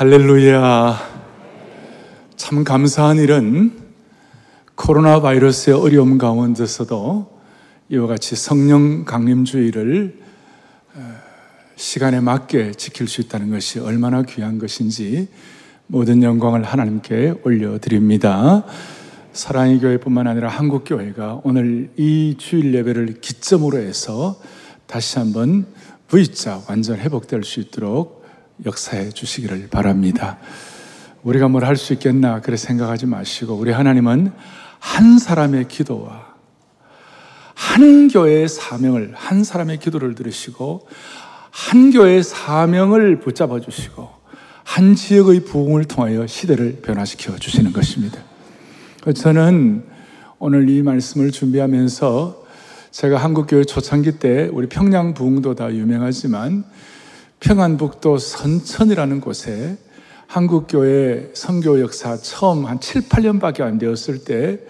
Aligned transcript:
할렐루야. 0.00 0.98
참 2.34 2.64
감사한 2.64 3.18
일은 3.18 3.70
코로나 4.74 5.20
바이러스의 5.20 5.76
어려움 5.76 6.16
가운데서도 6.16 7.30
이와 7.90 8.06
같이 8.06 8.34
성령 8.34 9.04
강림주의를 9.04 10.18
어, 10.94 11.16
시간에 11.76 12.20
맞게 12.20 12.72
지킬 12.78 13.08
수 13.08 13.20
있다는 13.20 13.50
것이 13.50 13.78
얼마나 13.78 14.22
귀한 14.22 14.58
것인지 14.58 15.28
모든 15.86 16.22
영광을 16.22 16.62
하나님께 16.62 17.34
올려드립니다. 17.44 18.64
사랑의 19.34 19.80
교회뿐만 19.80 20.26
아니라 20.26 20.48
한국 20.48 20.84
교회가 20.86 21.42
오늘 21.44 21.90
이 21.98 22.36
주일 22.38 22.72
예배를 22.72 23.20
기점으로 23.20 23.76
해서 23.76 24.40
다시 24.86 25.18
한번 25.18 25.66
V자 26.08 26.62
완전 26.70 26.96
회복될 26.96 27.44
수 27.44 27.60
있도록 27.60 28.19
역사해 28.64 29.10
주시기를 29.10 29.68
바랍니다. 29.70 30.38
우리가 31.22 31.48
뭘 31.48 31.64
할 31.64 31.76
수 31.76 31.92
있겠나 31.92 32.40
그래 32.40 32.56
생각하지 32.56 33.06
마시고 33.06 33.54
우리 33.54 33.70
하나님은 33.72 34.32
한 34.78 35.18
사람의 35.18 35.68
기도와 35.68 36.34
한 37.54 38.08
교회의 38.08 38.48
사명을 38.48 39.12
한 39.14 39.44
사람의 39.44 39.78
기도를 39.78 40.14
들으시고 40.14 40.88
한 41.50 41.90
교회의 41.90 42.22
사명을 42.22 43.20
붙잡아 43.20 43.60
주시고 43.60 44.08
한 44.64 44.94
지역의 44.94 45.44
부흥을 45.44 45.84
통하여 45.84 46.26
시대를 46.26 46.80
변화시켜 46.82 47.36
주시는 47.36 47.72
것입니다. 47.72 48.18
저는 49.14 49.84
오늘 50.38 50.70
이 50.70 50.82
말씀을 50.82 51.32
준비하면서 51.32 52.44
제가 52.92 53.18
한국교회 53.18 53.64
초창기 53.64 54.12
때 54.12 54.48
우리 54.52 54.66
평양 54.68 55.12
부흥도 55.12 55.54
다 55.54 55.72
유명하지만 55.72 56.64
평안북도 57.40 58.18
선천이라는 58.18 59.20
곳에 59.20 59.76
한국교회 60.26 61.32
선교 61.34 61.80
역사 61.80 62.16
처음 62.16 62.66
한 62.66 62.78
7, 62.78 63.08
8년밖에 63.08 63.62
안 63.62 63.78
되었을 63.78 64.22
때 64.24 64.60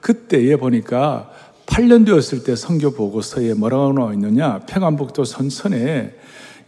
그때에 0.00 0.56
보니까 0.56 1.30
8년 1.66 2.04
되었을 2.04 2.44
때 2.44 2.54
선교 2.54 2.90
보고서에 2.92 3.54
뭐라고 3.54 3.92
나와 3.92 4.12
있느냐 4.12 4.60
평안북도 4.66 5.24
선천에 5.24 6.14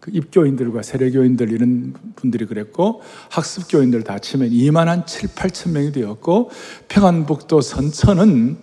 그 0.00 0.10
입교인들과 0.14 0.82
세례교인들 0.82 1.52
이런 1.52 1.94
분들이 2.16 2.46
그랬고 2.46 3.02
학습교인들 3.28 4.02
다 4.02 4.18
치면 4.18 4.50
2만 4.50 4.86
한 4.86 5.06
7, 5.06 5.28
8천 5.28 5.72
명이 5.72 5.92
되었고 5.92 6.50
평안북도 6.88 7.60
선천은 7.60 8.56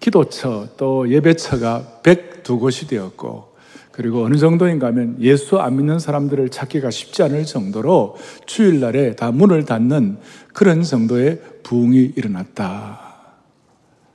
기도처 0.00 0.68
또 0.78 1.10
예배처가 1.10 2.00
102곳이 2.02 2.88
되었고 2.88 3.54
그리고 3.92 4.24
어느 4.24 4.36
정도인가 4.36 4.88
하면 4.88 5.16
예수 5.20 5.60
안 5.60 5.76
믿는 5.76 5.98
사람들을 5.98 6.48
찾기가 6.48 6.90
쉽지 6.90 7.22
않을 7.22 7.44
정도로 7.44 8.16
주일날에 8.44 9.14
다 9.14 9.30
문을 9.30 9.66
닫는 9.66 10.18
그런 10.52 10.82
정도의 10.82 11.40
부흥이 11.62 12.14
일어났다. 12.16 13.00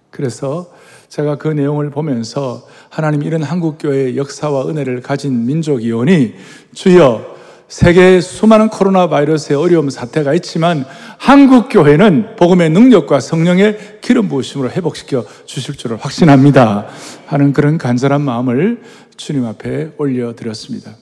그래서 0.09 0.69
제가 1.09 1.37
그 1.37 1.47
내용을 1.47 1.89
보면서 1.89 2.67
하나님 2.89 3.23
이런 3.23 3.41
한국교회의 3.41 4.15
역사와 4.15 4.67
은혜를 4.69 5.01
가진 5.01 5.45
민족이오니 5.45 6.35
주여 6.75 7.39
세계의 7.67 8.21
수많은 8.21 8.69
코로나 8.69 9.09
바이러스의 9.09 9.57
어려움 9.57 9.89
사태가 9.89 10.33
있지만 10.35 10.85
한국 11.17 11.69
교회는 11.69 12.35
복음의 12.35 12.69
능력과 12.71 13.19
성령의 13.19 13.99
기름 14.01 14.27
부으심으로 14.27 14.71
회복시켜 14.71 15.25
주실 15.45 15.75
줄을 15.75 15.97
확신합니다. 15.97 16.87
하는 17.27 17.53
그런 17.53 17.77
간절한 17.77 18.21
마음을 18.21 18.81
주님 19.17 19.45
앞에 19.45 19.91
올려 19.97 20.35
드렸습니다. 20.35 20.95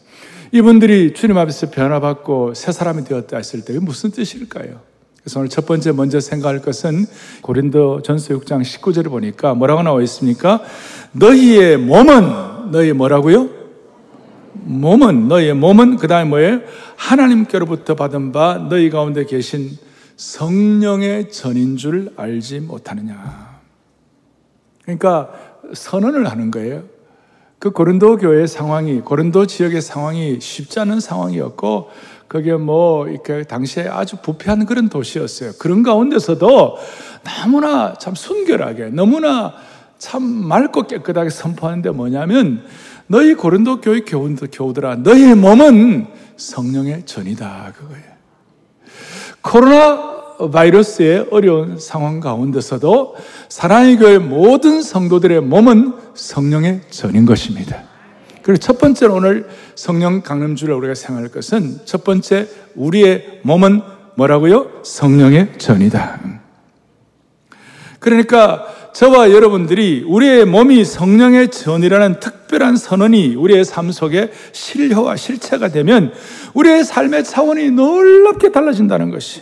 이분들이 0.52 1.13
주님 1.13 1.38
앞에서 1.38 1.69
변화받고 1.69 2.53
새 2.53 2.72
사람이 2.72 3.03
되었다 3.05 3.38
했을 3.38 3.63
때 3.63 3.78
무슨 3.79 4.12
뜻일까요? 4.12 4.97
그래서 5.27 5.41
오늘 5.41 5.49
첫 5.49 5.65
번째 5.65 5.91
먼저 5.91 6.21
생각할 6.21 6.61
것은 6.61 7.05
고린도 7.41 8.01
전서 8.01 8.33
6장 8.33 8.61
19절을 8.61 9.09
보니까 9.09 9.55
뭐라고 9.55 9.83
나와 9.83 10.01
있습니까? 10.03 10.61
너희의 11.11 11.75
몸은 11.75 12.71
너희 12.71 12.93
뭐라고요? 12.93 13.49
몸은 14.53 15.27
너희의 15.27 15.53
몸은 15.53 15.97
그 15.97 16.07
다음에 16.07 16.29
뭐예요? 16.29 16.61
하나님께로부터 16.95 17.95
받은 17.95 18.31
바 18.31 18.67
너희 18.69 18.89
가운데 18.89 19.25
계신 19.25 19.71
성령의 20.15 21.29
전인 21.29 21.75
줄 21.75 22.13
알지 22.15 22.61
못하느냐. 22.61 23.59
그러니까 24.83 25.31
선언을 25.73 26.31
하는 26.31 26.51
거예요. 26.51 26.83
그 27.59 27.71
고린도 27.71 28.15
교회의 28.15 28.47
상황이 28.47 29.01
고린도 29.01 29.47
지역의 29.47 29.81
상황이 29.81 30.39
쉽지 30.39 30.79
않은 30.79 31.01
상황이었고 31.01 31.89
그게 32.27 32.53
뭐 32.53 33.07
이렇게 33.07 33.43
당시에 33.43 33.88
아주 33.88 34.17
부패한 34.17 34.65
그런 34.65 34.89
도시였어요. 34.89 35.53
그런 35.59 35.83
가운데서도 35.83 36.77
너무나 37.23 37.93
참 37.93 38.15
순결하게 38.15 38.89
너무나 38.89 39.53
참 39.97 40.23
맑고 40.23 40.88
깨끗하게 40.88 41.29
선포하는데 41.29 41.89
뭐냐면 41.91 42.63
너희 43.07 43.33
고린도 43.33 43.81
교회 43.81 44.01
교우들, 44.01 44.49
교우들아 44.51 44.97
너희의 44.97 45.35
몸은 45.35 46.07
성령의 46.35 47.05
전이다 47.05 47.73
그거예요. 47.77 48.17
코로나 49.41 50.17
바이러스의 50.51 51.27
어려운 51.31 51.79
상황 51.79 52.19
가운데서도 52.19 53.15
사랑의 53.49 53.97
교회 53.97 54.17
모든 54.17 54.81
성도들의 54.81 55.41
몸은 55.41 55.94
성령의 56.13 56.81
전인 56.91 57.25
것입니다. 57.25 57.83
그리고 58.47 58.59
첫 58.59 58.78
번째로 58.78 59.16
오늘 59.16 59.46
성령 59.75 60.22
강림주를 60.22 60.74
우리가 60.74 60.96
생각할 60.96 61.30
것은 61.30 61.81
첫 61.84 62.06
번째 62.06 62.47
우리의 62.75 63.41
몸은 63.41 63.81
뭐라고요? 64.16 64.84
성령의 64.85 65.58
전이다. 65.58 66.22
그러니까 68.00 68.66
저와 68.94 69.31
여러분들이 69.31 70.06
우리의 70.07 70.46
몸이 70.46 70.86
성령의 70.86 71.52
전이라는 71.52 72.22
특별한 72.22 72.78
선언이 72.78 73.36
우리의 73.36 73.66
삶 73.66 73.91
속에 73.91 74.31
실효와 74.53 75.18
실체가 75.18 75.68
되면 75.68 76.13
우리의 76.53 76.86
삶의 76.86 77.25
차원이 77.25 77.72
놀랍게 77.72 78.53
달라진다는 78.53 79.12
것이 79.12 79.41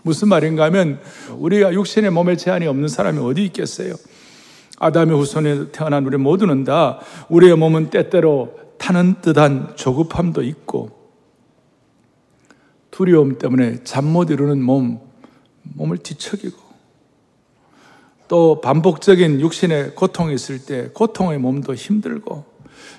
무슨 0.00 0.28
말인가 0.28 0.64
하면 0.64 0.98
우리가 1.36 1.74
육신의 1.74 2.10
몸에 2.12 2.36
제한이 2.36 2.66
없는 2.68 2.88
사람이 2.88 3.18
어디 3.18 3.44
있겠어요? 3.44 3.96
아담의 4.78 5.16
후손에 5.16 5.70
태어난 5.72 6.06
우리 6.06 6.16
모두는 6.16 6.64
다 6.64 7.00
우리의 7.28 7.56
몸은 7.56 7.90
때때로 7.90 8.58
타는 8.78 9.20
듯한 9.20 9.72
조급함도 9.76 10.42
있고 10.42 10.90
두려움 12.90 13.38
때문에 13.38 13.82
잠 13.84 14.06
못 14.06 14.30
이루는 14.30 14.62
몸, 14.62 15.00
몸을 15.62 15.98
뒤척이고 15.98 16.56
또 18.28 18.60
반복적인 18.60 19.40
육신의 19.40 19.94
고통이 19.94 20.34
있을 20.34 20.64
때 20.64 20.90
고통의 20.92 21.38
몸도 21.38 21.74
힘들고 21.74 22.44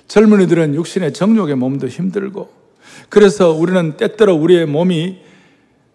젊은이들은 0.08 0.74
육신의 0.74 1.12
정욕의 1.12 1.54
몸도 1.56 1.88
힘들고 1.88 2.50
그래서 3.08 3.52
우리는 3.52 3.96
때때로 3.96 4.34
우리의 4.34 4.66
몸이 4.66 5.20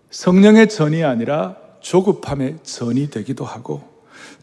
성령의 0.10 0.70
전이 0.70 1.04
아니라 1.04 1.58
조급함의 1.82 2.60
전이 2.64 3.10
되기도 3.10 3.44
하고 3.44 3.95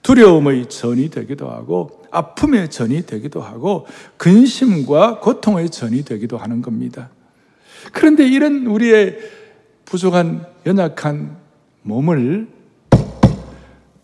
두려움의 0.03 0.69
전이 0.69 1.11
되기도 1.11 1.49
하고 1.49 2.03
아픔의 2.11 2.71
전이 2.71 3.07
되기도 3.07 3.41
하고 3.41 3.87
근심과 4.17 5.21
고통의 5.21 5.71
전이 5.71 6.05
되기도 6.05 6.37
하는 6.37 6.61
겁니다. 6.61 7.11
그런데 7.93 8.27
이런 8.27 8.67
우리의 8.67 9.19
부족한 9.85 10.47
연약한 10.67 11.37
몸을 11.83 12.49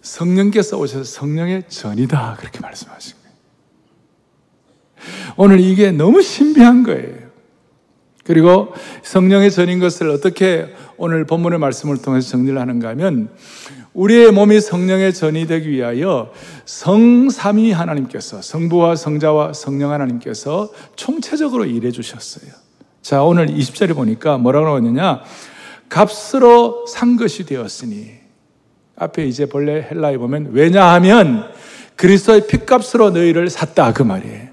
성령께서 0.01 0.79
오셔서 0.79 1.05
성령의 1.05 1.65
전이다 1.69 2.37
그렇게 2.39 2.61
말씀하신 2.61 3.17
거예요. 3.23 3.37
오늘 5.37 5.61
이게 5.61 5.91
너무 5.91 6.23
신비한 6.23 6.83
거예요. 6.83 7.29
그리고 8.25 8.73
성령의 9.03 9.51
전인 9.51 9.79
것을 9.79 10.11
어떻게 10.11 10.75
오늘 10.97 11.25
본문의 11.25 11.59
말씀을 11.59 12.03
통해서 12.03 12.29
정리를 12.31 12.59
하는가 12.59 12.89
하면 12.91 13.31
우리의 13.99 14.31
몸이 14.31 14.61
성령의 14.61 15.13
전이 15.13 15.49
되기 15.49 15.71
위하여 15.71 16.31
성삼위 16.67 17.73
하나님께서 17.73 18.41
성부와 18.41 18.95
성자와 18.95 19.55
성령 19.55 19.91
하나님께서 19.91 20.71
총체적으로 20.95 21.65
일해 21.65 21.91
주셨어요. 21.91 22.53
자, 23.03 23.25
오늘 23.25 23.49
20절에 23.49 23.97
보니까 23.97 24.39
뭐라고 24.39 24.67
나왔느냐? 24.67 25.23
값으로 25.89 26.87
산 26.87 27.17
것이 27.17 27.45
되었으니 27.45 28.13
앞에 28.95 29.25
이제 29.27 29.47
본래 29.47 29.85
헬라에 29.91 30.17
보면 30.19 30.51
왜냐하면 30.53 31.51
그리스도의 31.97 32.47
핏값으로 32.47 33.11
너희를 33.11 33.51
샀다 33.51 33.93
그 33.95 34.05
말이에요. 34.05 34.49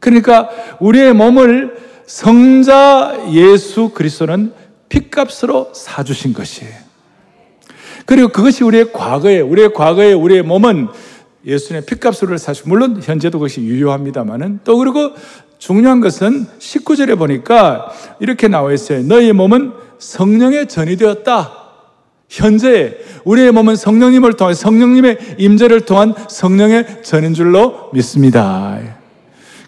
그러니까 0.00 0.50
우리의 0.80 1.12
몸을 1.12 1.76
성자 2.06 3.28
예수 3.30 3.90
그리스도는 3.90 4.52
핏값으로 4.88 5.74
사주신 5.74 6.32
것이에요. 6.32 6.89
그리고 8.06 8.28
그것이 8.28 8.64
우리의 8.64 8.92
과거에, 8.92 9.40
우리의 9.40 9.72
과거에 9.72 10.12
우리의 10.12 10.42
몸은 10.42 10.88
예수님의 11.44 11.86
핏값으로 11.86 12.36
사시고 12.36 12.68
물론 12.68 13.00
현재도 13.02 13.38
그것이 13.38 13.62
유효합니다만은 13.62 14.60
또 14.64 14.76
그리고 14.76 15.12
중요한 15.58 16.00
것은 16.00 16.46
19절에 16.58 17.18
보니까 17.18 17.90
이렇게 18.18 18.48
나와 18.48 18.72
있어요. 18.72 19.02
너희 19.02 19.32
몸은 19.32 19.72
성령의 19.98 20.68
전이 20.68 20.96
되었다. 20.96 21.60
현재 22.28 22.96
우리의 23.24 23.52
몸은 23.52 23.76
성령님을 23.76 24.34
통한 24.34 24.54
성령님의 24.54 25.18
임재를 25.38 25.80
통한 25.82 26.14
성령의 26.28 27.02
전인 27.02 27.34
줄로 27.34 27.90
믿습니다. 27.92 28.78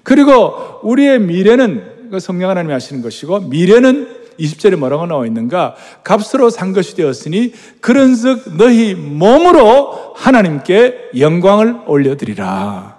그리고 0.02 0.80
우리의 0.82 1.20
미래는 1.20 2.18
성령 2.20 2.50
하나님이 2.50 2.72
하시는 2.72 3.02
것이고 3.02 3.40
미래는 3.40 4.21
20절에 4.38 4.76
뭐라고 4.76 5.06
나와 5.06 5.26
있는가? 5.26 5.74
값으로 6.04 6.50
산 6.50 6.72
것이 6.72 6.94
되었으니 6.96 7.52
그런 7.80 8.14
즉 8.14 8.56
너희 8.56 8.94
몸으로 8.94 10.14
하나님께 10.14 11.10
영광을 11.18 11.80
올려드리라. 11.86 12.96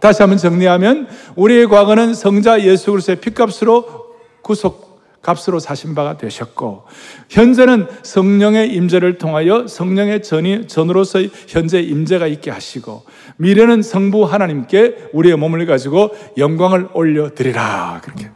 다시 0.00 0.22
한번 0.22 0.38
정리하면 0.38 1.06
우리의 1.36 1.68
과거는 1.68 2.14
성자 2.14 2.62
예수 2.62 2.90
그리스도의 2.90 3.20
피값으로 3.20 4.06
구속 4.42 4.92
값으로 5.22 5.60
사신 5.60 5.94
바가 5.94 6.16
되셨고 6.16 6.84
현재는 7.28 7.86
성령의 8.02 8.72
임재를 8.74 9.18
통하여 9.18 9.66
성령의 9.68 10.22
전이 10.22 10.66
전으로서 10.66 11.20
현재 11.46 11.80
임재가 11.80 12.26
있게 12.26 12.50
하시고 12.50 13.04
미래는 13.36 13.82
성부 13.82 14.24
하나님께 14.24 15.10
우리의 15.12 15.36
몸을 15.36 15.64
가지고 15.66 16.10
영광을 16.36 16.88
올려 16.92 17.30
드리라 17.30 18.00
그렇게 18.02 18.30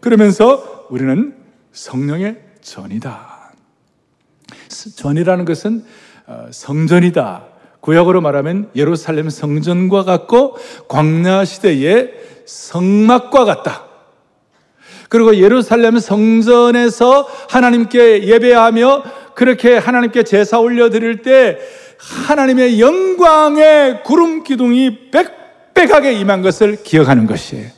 그러면서 0.00 0.86
우리는 0.90 1.34
성령의 1.72 2.38
전이다. 2.60 3.52
전이라는 4.96 5.44
것은 5.44 5.84
어, 6.26 6.48
성전이다. 6.50 7.44
구약으로 7.80 8.20
말하면 8.20 8.70
예루살렘 8.74 9.30
성전과 9.30 10.04
같고 10.04 10.56
광야 10.88 11.44
시대의 11.44 12.12
성막과 12.44 13.44
같다. 13.44 13.84
그리고 15.08 15.36
예루살렘 15.36 15.98
성전에서 15.98 17.28
하나님께 17.48 18.24
예배하며 18.24 19.04
그렇게 19.34 19.76
하나님께 19.76 20.24
제사 20.24 20.58
올려드릴 20.58 21.22
때 21.22 21.58
하나님의 21.98 22.80
영광의 22.80 24.02
구름 24.04 24.44
기둥이 24.44 25.10
빽빽하게 25.74 26.12
임한 26.12 26.42
것을 26.42 26.82
기억하는 26.82 27.26
것이에요. 27.26 27.77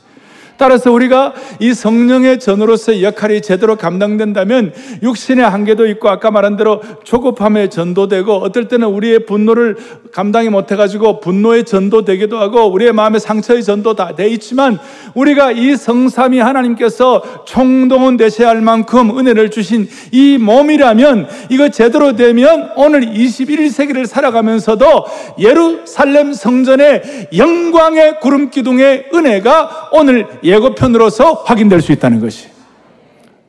따라서 0.61 0.91
우리가 0.91 1.33
이 1.59 1.73
성령의 1.73 2.39
전으로서의 2.39 3.03
역할이 3.03 3.41
제대로 3.41 3.75
감당된다면 3.77 4.71
육신의 5.01 5.43
한계도 5.49 5.87
있고 5.87 6.07
아까 6.07 6.29
말한 6.29 6.55
대로 6.55 6.83
조급함에 7.03 7.69
전도되고 7.69 8.31
어떨 8.31 8.67
때는 8.67 8.87
우리의 8.89 9.25
분노를 9.25 9.77
감당이 10.11 10.49
못해가지고 10.49 11.19
분노의 11.19 11.63
전도되기도 11.63 12.37
하고 12.37 12.71
우리의 12.71 12.93
마음의 12.93 13.19
상처의 13.19 13.63
전도 13.63 13.95
다 13.95 14.11
돼 14.11 14.27
있지만 14.27 14.77
우리가 15.15 15.51
이 15.51 15.75
성삼이 15.75 16.37
하나님께서 16.37 17.45
총동원 17.45 18.17
되셔야 18.17 18.49
할 18.49 18.61
만큼 18.61 19.17
은혜를 19.17 19.49
주신 19.49 19.87
이 20.11 20.37
몸이라면 20.37 21.27
이거 21.49 21.69
제대로 21.69 22.15
되면 22.15 22.71
오늘 22.75 23.01
21세기를 23.01 24.05
살아가면서도 24.05 24.85
예루살렘 25.39 26.33
성전의 26.33 27.29
영광의 27.35 28.19
구름 28.19 28.51
기둥의 28.51 29.05
은혜가 29.13 29.89
오늘 29.93 30.27
예 30.43 30.50
고편으로서 30.59 31.33
확인될 31.45 31.81
수 31.81 31.91
있다는 31.91 32.19
것이. 32.19 32.47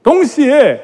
동시에 0.02 0.81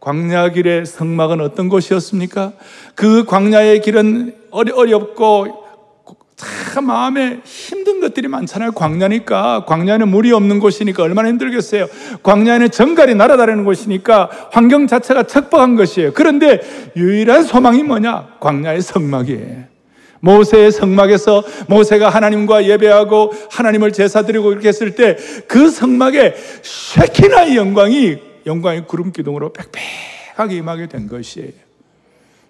광야길의 0.00 0.86
성막은 0.86 1.40
어떤 1.40 1.68
곳이었습니까? 1.68 2.52
그 2.94 3.24
광야의 3.24 3.80
길은 3.80 4.34
어렵고 4.50 5.64
참 6.36 6.86
마음에 6.86 7.40
힘든 7.44 8.00
것들이 8.00 8.28
많잖아요. 8.28 8.72
광야니까. 8.72 9.64
광야는 9.66 10.08
물이 10.08 10.32
없는 10.32 10.58
곳이니까 10.58 11.02
얼마나 11.02 11.28
힘들겠어요. 11.28 11.86
광야는 12.22 12.70
정갈이 12.70 13.14
날아다니는 13.14 13.64
곳이니까 13.64 14.28
환경 14.50 14.86
자체가 14.86 15.22
척박한 15.24 15.76
것이에요. 15.76 16.12
그런데 16.12 16.60
유일한 16.96 17.44
소망이 17.44 17.82
뭐냐? 17.82 18.36
광야의 18.40 18.82
성막이에요. 18.82 19.73
모세의 20.24 20.72
성막에서 20.72 21.44
모세가 21.68 22.08
하나님과 22.08 22.64
예배하고 22.64 23.32
하나님을 23.50 23.92
제사드리고 23.92 24.52
이렇게 24.52 24.68
했을 24.68 24.94
때 24.94 25.16
그 25.46 25.70
성막에 25.70 26.34
쉐키나의 26.62 27.56
영광이 27.56 28.16
영광의 28.46 28.86
구름 28.86 29.12
기둥으로 29.12 29.52
빽빽하게 29.52 30.56
임하게 30.56 30.88
된 30.88 31.08
것이에요. 31.08 31.52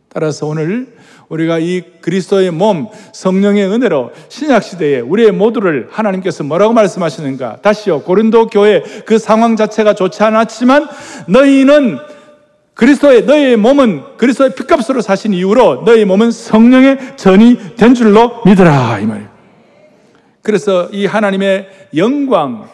따라서 0.08 0.46
오늘 0.46 0.94
우리가 1.28 1.58
이 1.58 1.82
그리스도의 2.00 2.50
몸 2.50 2.88
성령의 3.12 3.66
은혜로 3.66 4.12
신약 4.28 4.62
시대에 4.62 5.00
우리의 5.00 5.32
모두를 5.32 5.88
하나님께서 5.90 6.44
뭐라고 6.44 6.72
말씀하시는가? 6.72 7.62
다시요. 7.62 8.02
고린도 8.02 8.46
교회 8.48 8.82
그 9.04 9.18
상황 9.18 9.56
자체가 9.56 9.94
좋지 9.94 10.22
않았지만 10.22 10.88
너희는 11.26 11.98
그리스도의 12.74 13.24
너희의 13.24 13.56
몸은 13.56 14.16
그리스도의 14.16 14.54
피값으로 14.54 15.00
사신 15.00 15.32
이후로 15.32 15.84
너희 15.84 16.04
몸은 16.04 16.30
성령의 16.30 17.16
전이 17.16 17.76
된 17.76 17.94
줄로 17.94 18.42
믿으라 18.44 18.98
이 18.98 19.06
말이에요. 19.06 19.28
그래서 20.42 20.88
이 20.92 21.06
하나님의 21.06 21.68
영광, 21.96 22.68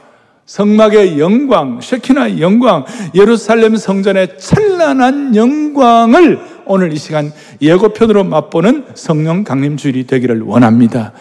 성막의 0.47 1.21
영광, 1.21 1.81
쉐키나의 1.81 2.41
영광, 2.41 2.85
예루살렘 3.15 3.77
성전의 3.77 4.39
찬란한 4.39 5.37
영광을 5.37 6.41
오늘 6.67 6.93
이 6.93 6.97
시간 6.97 7.33
예고편으로 7.63 8.25
맛보는 8.25 8.87
성령 8.95 9.45
강림 9.45 9.77
주일이 9.77 10.07
되기를 10.07 10.41
원합니다. 10.43 11.13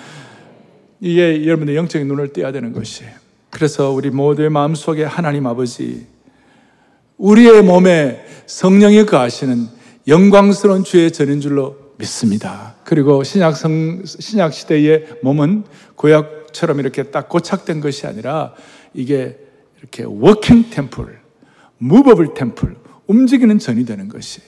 이게 1.01 1.45
여러분의 1.45 1.75
영적인 1.75 2.07
눈을 2.07 2.33
떼야 2.33 2.51
되는 2.51 2.73
것이에요. 2.73 3.11
그래서 3.49 3.91
우리 3.91 4.09
모두의 4.09 4.49
마음속에 4.49 5.03
하나님 5.03 5.45
아버지 5.45 6.07
우리의 7.19 7.61
몸에 7.61 8.25
성령이 8.47 9.05
거하시는 9.05 9.67
영광스러운 10.07 10.83
주의 10.83 11.11
전인 11.11 11.39
줄로 11.39 11.75
믿습니다. 11.97 12.75
그리고 12.85 13.23
신약 13.23 13.55
성, 13.55 14.01
신약 14.05 14.53
시대의 14.53 15.05
몸은 15.21 15.65
구약처럼 15.95 16.79
이렇게 16.79 17.03
딱 17.03 17.29
고착된 17.29 17.81
것이 17.81 18.07
아니라 18.07 18.53
이게 18.93 19.37
이렇게 19.77 20.03
walking 20.05 20.69
temple, 20.71 21.19
movable 21.77 22.33
temple, 22.33 22.75
움직이는 23.07 23.59
전이 23.59 23.85
되는 23.85 24.07
것이 24.07 24.41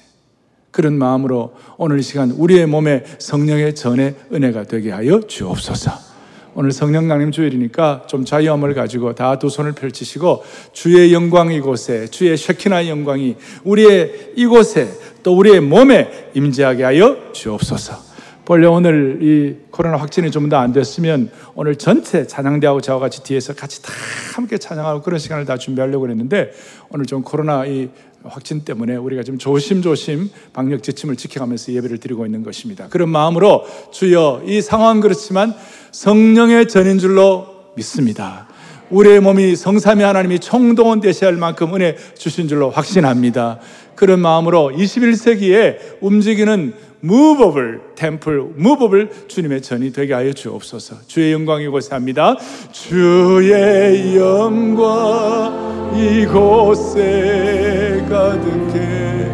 그런 0.71 0.97
마음으로 0.97 1.53
오늘 1.77 1.99
이 1.99 2.01
시간 2.01 2.31
우리의 2.31 2.65
몸에 2.65 3.03
성령의 3.19 3.75
전의 3.75 4.15
은혜가 4.31 4.63
되게 4.63 4.91
하여 4.91 5.19
주옵소서. 5.19 6.10
오늘 6.53 6.71
성령 6.71 7.07
강림 7.07 7.31
주일이니까 7.31 8.03
좀 8.07 8.25
자유함을 8.25 8.73
가지고 8.73 9.15
다 9.15 9.31
두 9.39 9.49
손을 9.49 9.71
펼치시고 9.71 10.43
주의 10.73 11.13
영광 11.13 11.51
이곳에 11.53 12.07
주의 12.07 12.35
쉐키나 12.35 12.87
영광이 12.89 13.37
우리의 13.63 14.33
이곳에 14.35 14.89
또 15.23 15.37
우리의 15.37 15.61
몸에 15.61 16.29
임재하게 16.33 16.83
하여 16.83 17.17
주옵소서. 17.31 18.11
본래 18.43 18.67
오늘 18.67 19.19
이 19.21 19.55
코로나 19.71 19.95
확진이 19.97 20.29
좀 20.29 20.49
더 20.49 20.57
안 20.57 20.73
됐으면 20.73 21.31
오늘 21.55 21.75
전체 21.77 22.27
찬양대하고 22.27 22.81
저와 22.81 22.99
같이 22.99 23.23
뒤에서 23.23 23.53
같이 23.53 23.81
다 23.81 23.91
함께 24.35 24.57
찬양하고 24.57 25.01
그런 25.03 25.19
시간을 25.19 25.45
다 25.45 25.57
준비하려고 25.57 26.09
했는데 26.09 26.51
오늘 26.89 27.05
좀 27.05 27.21
코로나 27.23 27.65
이 27.65 27.89
확진 28.23 28.63
때문에 28.65 28.97
우리가 28.97 29.23
좀 29.23 29.37
조심조심 29.37 30.29
방역 30.53 30.83
지침을 30.83 31.15
지켜가면서 31.15 31.71
예배를 31.73 31.97
드리고 31.99 32.25
있는 32.25 32.43
것입니다. 32.43 32.87
그런 32.89 33.09
마음으로 33.09 33.65
주여 33.91 34.43
이 34.45 34.61
상황 34.61 34.99
그렇지만 34.99 35.55
성령의 35.91 36.67
전인 36.67 36.97
줄로 36.97 37.47
믿습니다. 37.75 38.47
우리의 38.89 39.21
몸이 39.21 39.55
성삼위 39.55 40.03
하나님이 40.03 40.39
총동원 40.39 40.99
되셔야 40.99 41.29
할 41.29 41.37
만큼 41.37 41.73
은혜 41.75 41.95
주신 42.17 42.47
줄로 42.47 42.69
확신합니다. 42.69 43.59
그런 43.95 44.19
마음으로 44.19 44.71
21세기에 44.75 45.77
움직이는 46.01 46.73
무법을 47.01 47.81
템플 47.95 48.53
무법을 48.55 49.09
주님의 49.27 49.61
전이 49.61 49.93
되게 49.93 50.13
하여 50.13 50.33
주옵소서. 50.33 50.97
주의 51.07 51.33
영광 51.33 51.61
이곳에 51.61 51.95
합니다. 51.95 52.35
주의 52.71 54.17
영광 54.17 55.91
이곳에 55.97 58.05
가득해 58.09 59.31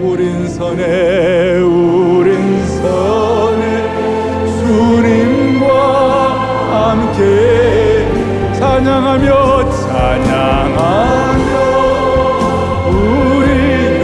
우린 0.00 0.48
선에 0.48 1.60
우린 1.60 2.23
함께 6.94 8.06
찬양하며 8.52 9.68
찬양하며 9.68 11.52
우리는 12.88 13.98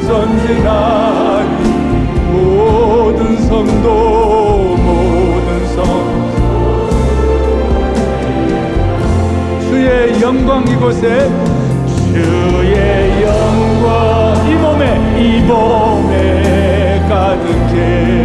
전진하니 0.00 1.62
모든 2.32 3.38
성도 3.46 4.76
모든 4.76 5.48
성. 5.68 5.78
주의 9.68 10.20
영광 10.20 10.66
이곳에 10.66 11.30
주의 12.12 13.22
영광 13.22 14.44
이 14.48 14.50
몸에 14.54 14.82
이 15.20 15.22
몸에 15.42 17.06
가득해 17.08 18.23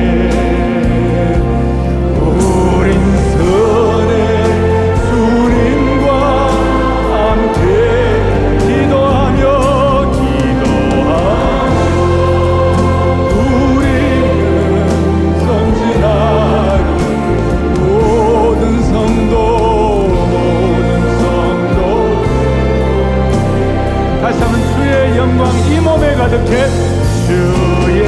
영광 25.19 25.53
이 25.69 25.79
몸에 25.81 26.15
가득해. 26.15 26.69
주의 27.27 28.03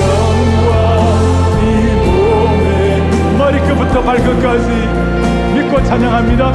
영광 0.00 1.60
이 1.60 1.62
몸에. 2.06 3.36
머리끝부터 3.36 4.02
발끝까지 4.02 4.68
믿고 5.54 5.84
찬양합니다. 5.84 6.52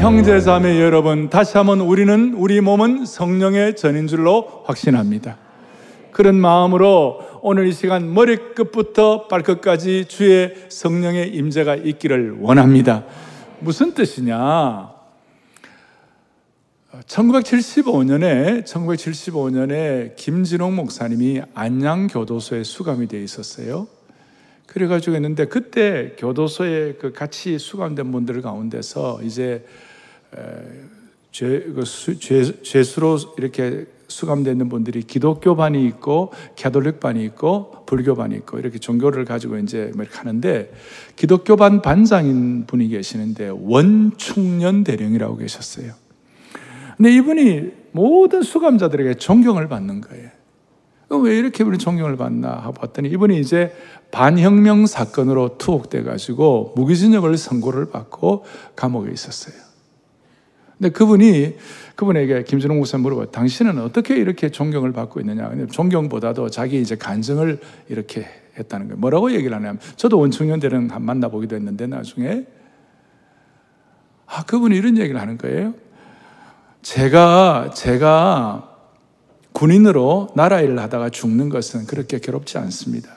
형제 0.00 0.40
자매 0.40 0.80
여러분, 0.80 1.28
다시 1.28 1.58
한번 1.58 1.82
우리는 1.82 2.32
우리 2.32 2.62
몸은 2.62 3.04
성령의 3.04 3.76
전인 3.76 4.06
줄로 4.06 4.62
확신합니다. 4.64 5.36
그런 6.10 6.36
마음으로 6.36 7.20
오늘 7.42 7.66
이 7.66 7.72
시간 7.74 8.14
머리끝부터 8.14 9.28
발끝까지 9.28 10.06
주의 10.06 10.54
성령의 10.70 11.34
임재가 11.34 11.76
있기를 11.76 12.38
원합니다. 12.40 13.04
무슨 13.58 13.92
뜻이냐? 13.92 14.90
1975년에 17.06 18.64
1975년에 18.64 20.16
김진홍 20.16 20.76
목사님이 20.76 21.42
안양 21.52 22.06
교도소에 22.06 22.64
수감이 22.64 23.06
되어 23.06 23.20
있었어요. 23.20 23.86
그래가지고 24.64 25.16
했는데 25.16 25.44
그때 25.44 26.14
교도소에 26.16 26.94
그 26.94 27.12
같이 27.12 27.58
수감된 27.58 28.10
분들 28.12 28.40
가운데서 28.40 29.20
이제 29.22 29.62
죄, 31.32 31.60
그 31.74 31.84
죄, 31.84 32.62
죄수로 32.62 33.18
이렇게 33.38 33.86
수감되는 34.08 34.68
분들이 34.68 35.02
기독교 35.02 35.56
반이 35.56 35.86
있고 35.86 36.32
캐톨릭 36.56 37.00
반이 37.00 37.24
있고 37.26 37.84
불교 37.86 38.16
반이 38.16 38.34
있고 38.36 38.58
이렇게 38.58 38.78
종교를 38.78 39.24
가지고 39.24 39.58
이제 39.58 39.92
뭐 39.94 40.02
이렇게 40.02 40.18
하는데 40.18 40.72
기독교 41.16 41.56
반 41.56 41.80
반장인 41.80 42.66
분이 42.66 42.88
계시는데 42.88 43.50
원충년 43.60 44.84
대령이라고 44.84 45.36
계셨어요. 45.36 45.92
근데 46.96 47.14
이분이 47.14 47.70
모든 47.92 48.42
수감자들에게 48.42 49.14
존경을 49.14 49.68
받는 49.68 50.00
거예요. 50.02 50.28
왜 51.22 51.36
이렇게 51.36 51.64
우리 51.64 51.78
존경을 51.78 52.16
받나 52.16 52.50
하고 52.50 52.72
봤더니 52.72 53.08
이분이 53.08 53.40
이제 53.40 53.74
반혁명 54.12 54.86
사건으로 54.86 55.56
투옥돼 55.58 56.02
가지고 56.02 56.72
무기징역을 56.76 57.36
선고를 57.36 57.90
받고 57.90 58.44
감옥에 58.76 59.10
있었어요. 59.12 59.69
근데 60.80 60.92
그분이 60.92 61.56
그분에게 61.94 62.44
김준호 62.44 62.74
목사님 62.74 63.02
물어봐 63.02 63.32
당신은 63.32 63.78
어떻게 63.80 64.16
이렇게 64.16 64.48
존경을 64.48 64.92
받고 64.92 65.20
있느냐? 65.20 65.52
존경보다도 65.70 66.48
자기 66.48 66.80
이제 66.80 66.96
간증을 66.96 67.60
이렇게 67.90 68.26
했다는 68.58 68.86
거예요. 68.86 68.98
뭐라고 68.98 69.30
얘기를 69.30 69.54
하냐면 69.54 69.78
저도 69.96 70.18
원청년들은 70.18 70.88
한 70.88 71.04
만나보기도 71.04 71.54
했는데 71.54 71.86
나중에 71.86 72.46
아 74.24 74.42
그분이 74.44 74.74
이런 74.74 74.96
얘기를 74.96 75.20
하는 75.20 75.36
거예요. 75.36 75.74
제가 76.80 77.72
제가 77.74 78.74
군인으로 79.52 80.28
나라 80.34 80.62
일을 80.62 80.78
하다가 80.78 81.10
죽는 81.10 81.50
것은 81.50 81.84
그렇게 81.84 82.20
괴롭지 82.20 82.56
않습니다. 82.56 83.16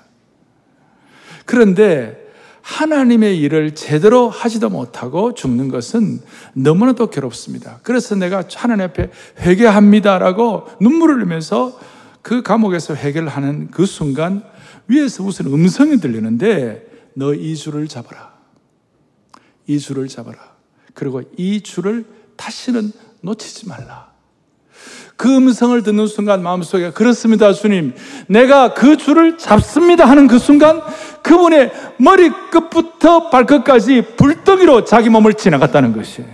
그런데 1.46 2.22
하나님의 2.63 3.38
일을 3.39 3.75
제대로 3.75 4.29
하지도 4.29 4.70
못하고 4.70 5.34
죽는 5.34 5.67
것은 5.67 6.22
너무나도 6.53 7.10
괴롭습니다. 7.10 7.79
그래서 7.84 8.15
내가 8.15 8.43
하나님 8.55 8.86
앞에 8.86 9.12
회개합니다라고 9.39 10.67
눈물을 10.82 11.15
흘리면서 11.17 11.77
그 12.22 12.41
감옥에서 12.41 12.96
회개를 12.96 13.27
하는 13.27 13.70
그 13.70 13.86
순간 13.86 14.43
위에서 14.88 15.24
무슨 15.24 15.48
음성이 15.48 15.98
들리는데 16.00 16.88
너 17.15 17.36
이 17.36 17.55
줄을 17.55 17.88
잡아라. 17.88 18.34
이 19.67 19.77
줄을 19.79 20.08
잡아라. 20.08 20.39
그리고 20.93 21.22
이 21.38 21.62
줄을 21.62 22.05
다시는 22.36 22.91
놓치지 23.22 23.67
말라. 23.67 24.12
그 25.23 25.33
음성을 25.33 25.81
듣는 25.83 26.05
순간 26.07 26.43
마음속에 26.43 26.91
그렇습니다, 26.91 27.53
주님. 27.53 27.93
내가 28.27 28.73
그 28.73 28.97
줄을 28.97 29.37
잡습니다 29.37 30.03
하는 30.03 30.27
그 30.27 30.37
순간 30.37 30.81
그분의 31.21 31.71
머리끝부터 31.95 33.29
발끝까지 33.29 34.15
불덩이로 34.17 34.83
자기 34.83 35.07
몸을 35.07 35.35
지나갔다는 35.35 35.93
것이에요. 35.95 36.29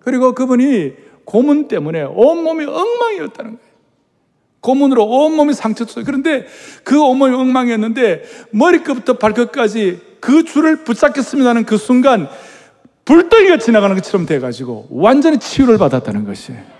그리고 0.00 0.34
그분이 0.34 0.92
고문 1.24 1.66
때문에 1.66 2.02
온몸이 2.02 2.66
엉망이었다는 2.66 3.52
거예요. 3.52 3.74
고문으로 4.60 5.02
온몸이 5.02 5.54
상처였어요. 5.54 6.04
그런데 6.04 6.44
그 6.84 7.02
온몸이 7.02 7.34
엉망이었는데 7.34 8.24
머리끝부터 8.50 9.14
발끝까지 9.14 10.18
그 10.20 10.44
줄을 10.44 10.84
붙잡겠습니다 10.84 11.48
하는 11.48 11.64
그 11.64 11.78
순간 11.78 12.28
불덩이가 13.06 13.56
지나가는 13.56 13.96
것처럼 13.96 14.26
돼가지고 14.26 14.88
완전히 14.90 15.38
치유를 15.38 15.78
받았다는 15.78 16.26
것이에요. 16.26 16.73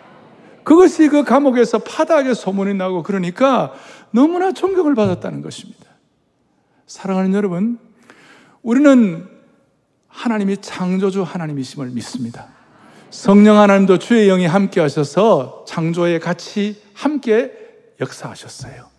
그것이 0.65 1.09
그 1.09 1.25
감옥에서 1.25 1.79
파닥에 1.79 2.35
소문이 2.35 2.75
나고 2.75 3.03
그러니까 3.03 3.75
너무나 4.11 4.53
존경을 4.53 4.95
받았다는 4.95 5.43
것입니다. 5.43 5.85
사랑하는 6.87 7.35
여러분, 7.35 7.79
우리는 8.63 9.29
하나님이 10.09 10.59
창조주 10.59 11.23
하나님이심을 11.23 11.91
믿습니다. 11.91 12.49
성령 13.11 13.59
하나님도 13.59 13.99
주의 13.99 14.27
영이 14.27 14.47
함께 14.47 14.81
하셔서 14.81 15.65
창조에 15.69 16.19
같이 16.19 16.83
함께 16.95 17.53
역사하셨어요. 18.01 18.94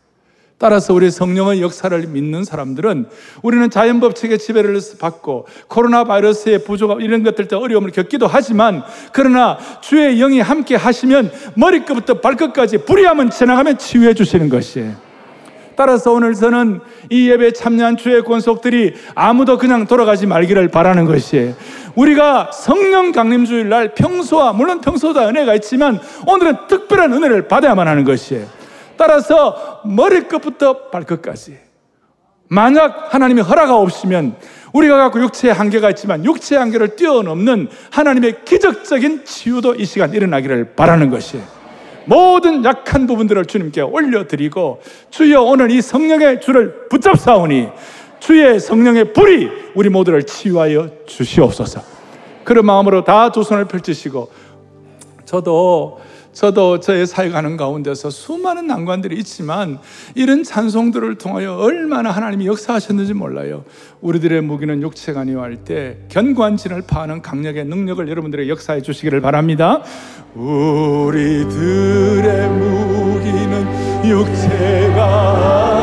따라서 0.65 0.95
우리 0.95 1.11
성령의 1.11 1.61
역사를 1.61 1.95
믿는 2.07 2.43
사람들은 2.43 3.05
우리는 3.43 3.69
자연 3.69 3.99
법칙의 3.99 4.39
지배를 4.39 4.79
받고 4.99 5.45
코로나 5.67 6.05
바이러스의 6.05 6.63
부조가 6.63 6.95
이런 7.01 7.21
것들 7.21 7.47
때 7.47 7.55
어려움을 7.55 7.91
겪기도 7.91 8.25
하지만 8.25 8.81
그러나 9.11 9.59
주의 9.81 10.17
영이 10.17 10.39
함께 10.39 10.75
하시면 10.75 11.31
머리끝부터 11.53 12.19
발끝까지 12.19 12.79
불이하면 12.79 13.29
지나가면 13.29 13.77
치유해 13.77 14.15
주시는 14.15 14.49
것이에요. 14.49 14.93
따라서 15.75 16.11
오늘 16.13 16.33
저는 16.33 16.79
이 17.11 17.29
예배에 17.29 17.51
참여한 17.51 17.95
주의 17.95 18.23
권속들이 18.23 18.95
아무도 19.13 19.59
그냥 19.59 19.85
돌아가지 19.85 20.25
말기를 20.25 20.69
바라는 20.69 21.05
것이에요. 21.05 21.53
우리가 21.93 22.49
성령 22.51 23.11
강림 23.11 23.45
주일 23.45 23.69
날 23.69 23.93
평소와 23.93 24.53
물론 24.53 24.81
평소다 24.81 25.29
은혜가 25.29 25.53
있지만 25.55 25.99
오늘은 26.25 26.65
특별한 26.67 27.13
은혜를 27.13 27.47
받아야만 27.47 27.87
하는 27.87 28.03
것이에요. 28.03 28.64
따라서 28.97 29.81
머리끝부터 29.85 30.89
발끝까지. 30.89 31.57
만약 32.47 33.13
하나님의 33.13 33.43
허락 33.43 33.71
없으면 33.71 34.35
우리가 34.73 34.97
갖고 34.97 35.19
육체의 35.21 35.53
한계가 35.53 35.89
있지만 35.91 36.23
육체의 36.25 36.59
한계를 36.59 36.95
뛰어넘는 36.95 37.69
하나님의 37.91 38.45
기적적인 38.45 39.25
치유도 39.25 39.75
이 39.75 39.85
시간 39.85 40.13
일어나기를 40.13 40.75
바라는 40.75 41.09
것이에요. 41.09 41.43
모든 42.05 42.63
약한 42.63 43.07
부분들을 43.07 43.45
주님께 43.45 43.81
올려드리고 43.81 44.81
주여 45.09 45.41
오늘 45.41 45.71
이 45.71 45.81
성령의 45.81 46.39
줄을 46.41 46.87
붙잡사오니 46.89 47.69
주의 48.19 48.59
성령의 48.59 49.13
불이 49.13 49.49
우리 49.75 49.89
모두를 49.89 50.23
치유하여 50.23 50.89
주시옵소서. 51.07 51.81
그런 52.43 52.65
마음으로 52.65 53.03
다 53.03 53.29
두 53.29 53.43
손을 53.43 53.65
펼치시고 53.65 54.29
저도 55.25 55.99
저도 56.35 56.81
저의 56.81 57.07
사역하는 57.07 57.57
가운데서 57.57 58.11
수많은 58.11 58.67
난관들이 58.67 59.17
있지만 59.19 59.79
이런 60.13 60.43
찬송들을 60.43 61.17
통하여 61.17 61.55
얼마나 61.55 62.11
하나님이 62.11 62.45
역사하셨는지 62.45 63.13
몰라요. 63.13 63.63
우리들의 64.01 64.41
무기는 64.41 64.81
육체가 64.81 65.21
아니오 65.21 65.39
할때 65.39 65.97
견고한 66.09 66.57
진을 66.57 66.83
파는 66.85 67.21
강력의 67.21 67.65
능력을 67.65 68.07
여러분들의 68.07 68.49
역사해 68.49 68.81
주시기를 68.81 69.21
바랍니다. 69.21 69.81
우리들의 70.35 72.49
무기는 72.49 74.05
육체가 74.05 75.74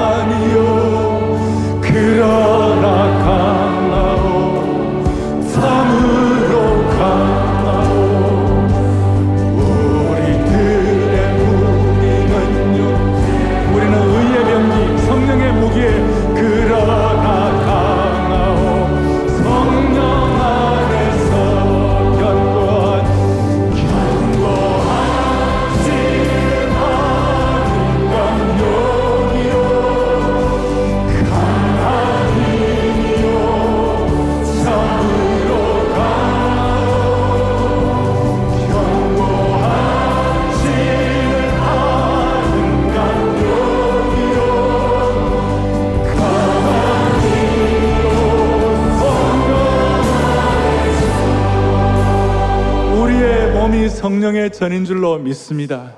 온전히 53.22 53.88
성령의 53.88 54.52
전인 54.52 54.84
줄로 54.84 55.16
믿습니다. 55.18 55.94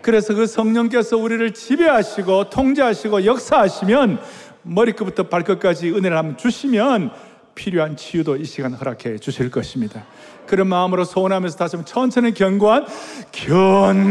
그래서 0.00 0.34
그 0.34 0.46
성령께서 0.46 1.16
우리를 1.16 1.52
지배하시고 1.52 2.50
통제하시고 2.50 3.26
역사하시면 3.26 4.20
머리끝부터 4.62 5.24
발끝까지 5.24 5.90
은혜를 5.90 6.16
한번 6.16 6.36
주시면 6.36 7.10
필요한 7.54 7.96
치유도 7.96 8.36
이 8.36 8.44
시간 8.44 8.72
허락해 8.72 9.18
주실 9.18 9.50
것입니다. 9.50 10.04
그런 10.46 10.66
마음으로 10.68 11.04
소원하면서 11.04 11.56
다시 11.56 11.76
한번 11.76 11.86
천천히 11.86 12.32
견고한 12.32 12.86
견고한 13.30 14.06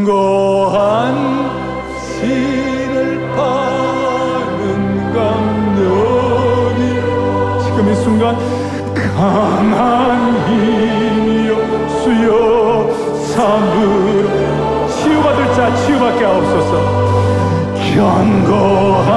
신을 1.99 3.19
파는 3.35 5.13
감독이 5.13 6.81
지금 7.65 7.91
이 7.91 7.95
순간 7.95 8.37
강한 8.93 10.47
힘 10.47 11.02
수여 12.13 12.93
삼으로 13.33 14.87
치유받을 14.87 15.45
자 15.55 15.75
치유받게 15.75 16.23
하옵소서 16.23 16.73
견고한 17.95 19.11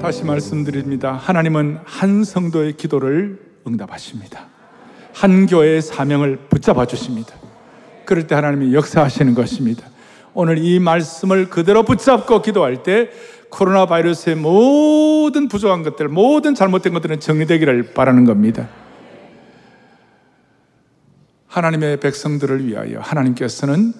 다시 0.00 0.24
말씀드립니다. 0.24 1.12
하나님은 1.12 1.80
한 1.84 2.24
성도의 2.24 2.76
기도를 2.78 3.38
응답하십니다. 3.66 4.49
한 5.12 5.46
교회의 5.46 5.82
사명을 5.82 6.36
붙잡아 6.48 6.86
주십니다. 6.86 7.34
그럴 8.04 8.26
때 8.26 8.34
하나님이 8.34 8.74
역사하시는 8.74 9.34
것입니다. 9.34 9.86
오늘 10.34 10.58
이 10.58 10.78
말씀을 10.78 11.50
그대로 11.50 11.82
붙잡고 11.82 12.42
기도할 12.42 12.82
때 12.82 13.10
코로나 13.50 13.86
바이러스의 13.86 14.36
모든 14.36 15.48
부족한 15.48 15.82
것들, 15.82 16.08
모든 16.08 16.54
잘못된 16.54 16.92
것들은 16.94 17.20
정리되기를 17.20 17.92
바라는 17.94 18.24
겁니다. 18.24 18.68
하나님의 21.48 21.98
백성들을 21.98 22.64
위하여 22.64 23.00
하나님께서는 23.00 23.92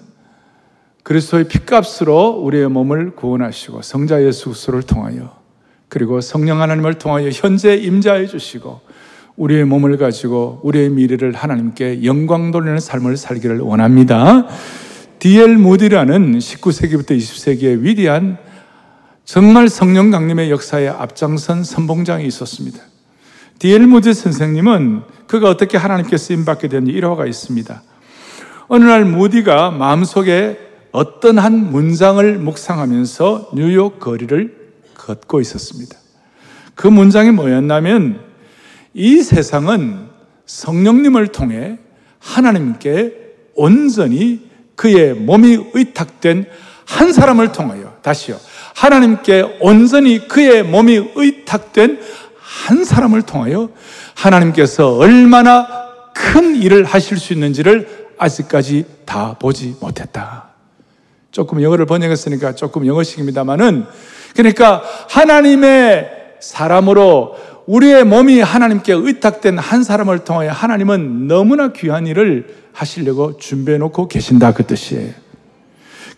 그리스도의 1.02 1.48
피값으로 1.48 2.40
우리의 2.42 2.68
몸을 2.68 3.16
구원하시고 3.16 3.82
성자 3.82 4.22
예수 4.22 4.50
그리스도를 4.50 4.82
통하여 4.82 5.36
그리고 5.88 6.20
성령 6.20 6.60
하나님을 6.60 6.94
통하여 6.94 7.28
현재 7.30 7.74
임자해 7.74 8.26
주시고 8.26 8.80
우리의 9.36 9.64
몸을 9.64 9.96
가지고 9.96 10.60
우리의 10.62 10.90
미래를 10.90 11.32
하나님께 11.32 12.04
영광 12.04 12.50
돌리는 12.50 12.78
삶을 12.78 13.16
살기를 13.16 13.60
원합니다. 13.60 14.46
D.L. 15.18 15.56
무디라는 15.56 16.38
19세기부터 16.38 17.10
20세기의 17.10 17.82
위대한 17.82 18.38
정말 19.24 19.68
성령 19.68 20.10
강림의 20.10 20.50
역사에 20.50 20.88
앞장선 20.88 21.64
선봉장이 21.64 22.26
있었습니다. 22.26 22.80
D.L. 23.58 23.86
무디 23.86 24.14
선생님은 24.14 25.02
그가 25.26 25.50
어떻게 25.50 25.76
하나님께 25.76 26.16
쓰임 26.16 26.44
받게 26.44 26.68
되는지 26.68 26.92
일화가 26.92 27.26
있습니다. 27.26 27.82
어느 28.68 28.84
날 28.84 29.04
무디가 29.04 29.70
마음속에 29.70 30.58
어떤 30.92 31.38
한 31.38 31.70
문장을 31.70 32.38
묵상하면서 32.38 33.50
뉴욕 33.54 34.00
거리를 34.00 34.56
걷고 34.94 35.40
있었습니다. 35.40 35.96
그 36.74 36.88
문장이 36.88 37.30
뭐였냐면 37.30 38.29
이 38.94 39.22
세상은 39.22 40.08
성령님을 40.46 41.28
통해 41.28 41.78
하나님께 42.18 43.14
온전히 43.54 44.48
그의 44.74 45.14
몸이 45.14 45.70
의탁된 45.74 46.46
한 46.86 47.12
사람을 47.12 47.52
통하여 47.52 47.94
다시요. 48.02 48.38
하나님께 48.74 49.58
온전히 49.60 50.26
그의 50.26 50.62
몸이 50.64 51.12
의탁된 51.14 52.00
한 52.40 52.84
사람을 52.84 53.22
통하여 53.22 53.70
하나님께서 54.14 54.96
얼마나 54.96 55.68
큰 56.14 56.56
일을 56.56 56.84
하실 56.84 57.18
수 57.18 57.32
있는지를 57.32 58.08
아직까지 58.18 58.84
다 59.04 59.36
보지 59.38 59.76
못했다. 59.80 60.50
조금 61.30 61.62
영어를 61.62 61.86
번역했으니까 61.86 62.54
조금 62.54 62.86
영어식입니다만은 62.86 63.86
그러니까 64.34 64.82
하나님의 65.08 66.10
사람으로 66.40 67.36
우리의 67.66 68.04
몸이 68.04 68.40
하나님께 68.40 68.92
의탁된 68.92 69.58
한 69.58 69.82
사람을 69.84 70.20
통하여 70.20 70.50
하나님은 70.50 71.26
너무나 71.26 71.72
귀한 71.72 72.06
일을 72.06 72.46
하시려고 72.72 73.36
준비해 73.36 73.78
놓고 73.78 74.08
계신다 74.08 74.52
그 74.52 74.64
뜻이에요. 74.64 75.12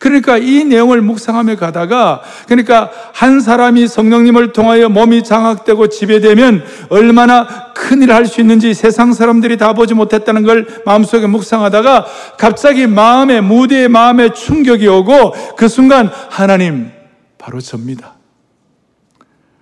그러니까 0.03 0.37
이 0.37 0.65
내용을 0.65 1.01
묵상하며 1.01 1.57
가다가 1.57 2.23
그러니까 2.49 2.91
한 3.13 3.41
사람이 3.41 3.87
성령님을 3.87 4.53
통하여 4.53 4.89
몸이 4.89 5.23
장악되고 5.23 5.91
지배되면 5.91 6.65
얼마나 6.89 7.73
큰일을 7.73 8.13
할수 8.13 8.41
있는지 8.41 8.75
세상 8.75 9.13
사람들이 9.13 9.59
다 9.59 9.75
보지 9.75 9.95
못했다는 9.95 10.43
걸 10.43 10.67
마음속에 10.85 11.29
묵상하다가 11.29 12.07
갑자기 12.37 12.89
마음에 12.89 13.41
무대의 13.41 13.89
마음에 13.89 14.33
충격이 14.33 14.89
오고 14.89 15.55
그 15.57 15.69
순간 15.69 16.11
하나님 16.31 16.91
바로 17.39 17.61
접니다. 17.61 18.15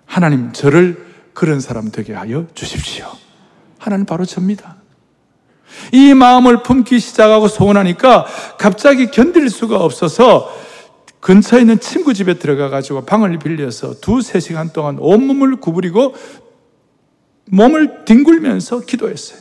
하나님 0.07 0.53
저를 0.53 1.10
그런 1.41 1.59
사람 1.59 1.91
되게 1.91 2.13
하여 2.13 2.47
주십시오. 2.55 3.11
하나님 3.79 4.05
바로 4.05 4.27
접니다. 4.27 4.77
이 5.91 6.13
마음을 6.13 6.63
품기 6.63 7.01
시작하고 7.01 7.49
소원하니까 7.49 8.27
갑자기 8.59 9.11
견딜 9.11 9.49
수가 9.49 9.79
없어서 9.79 10.55
근처에 11.21 11.61
있는 11.61 11.81
친구 11.81 12.13
집에 12.13 12.35
들어가 12.35 12.69
가지고 12.69 13.07
방을 13.07 13.39
빌려서 13.39 14.01
두세 14.03 14.39
시간 14.39 14.75
동안 14.75 14.99
온몸을 15.01 15.57
구부리고 15.57 16.15
몸을 17.47 18.05
뒹굴면서 18.05 18.81
기도했어요. 18.81 19.39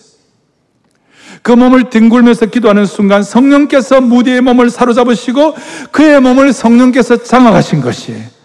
그 1.42 1.52
몸을 1.52 1.90
뒹굴면서 1.90 2.46
기도하는 2.46 2.86
순간 2.86 3.24
성령께서 3.24 4.00
무대의 4.00 4.40
몸을 4.40 4.70
사로잡으시고 4.70 5.54
그의 5.92 6.22
몸을 6.22 6.54
성령께서 6.54 7.24
장악하신 7.24 7.82
것이에요. 7.82 8.39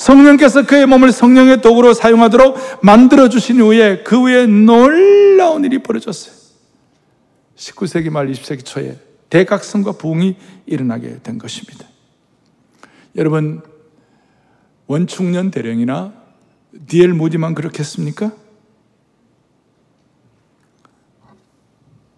성령께서 0.00 0.64
그의 0.64 0.86
몸을 0.86 1.12
성령의 1.12 1.60
도구로 1.60 1.92
사용하도록 1.92 2.80
만들어 2.82 3.28
주신 3.28 3.60
후에 3.60 4.02
그 4.02 4.18
후에 4.18 4.46
놀라운 4.46 5.62
일이 5.66 5.82
벌어졌어요. 5.82 6.34
19세기 7.54 8.08
말 8.08 8.26
20세기 8.28 8.64
초에 8.64 8.96
대각성과 9.28 9.92
부흥이 9.92 10.36
일어나게 10.64 11.18
된 11.22 11.36
것입니다. 11.36 11.86
여러분, 13.16 13.60
원충년 14.86 15.50
대령이나 15.50 16.14
디엘 16.86 17.12
무디만 17.12 17.54
그렇겠습니까? 17.54 18.32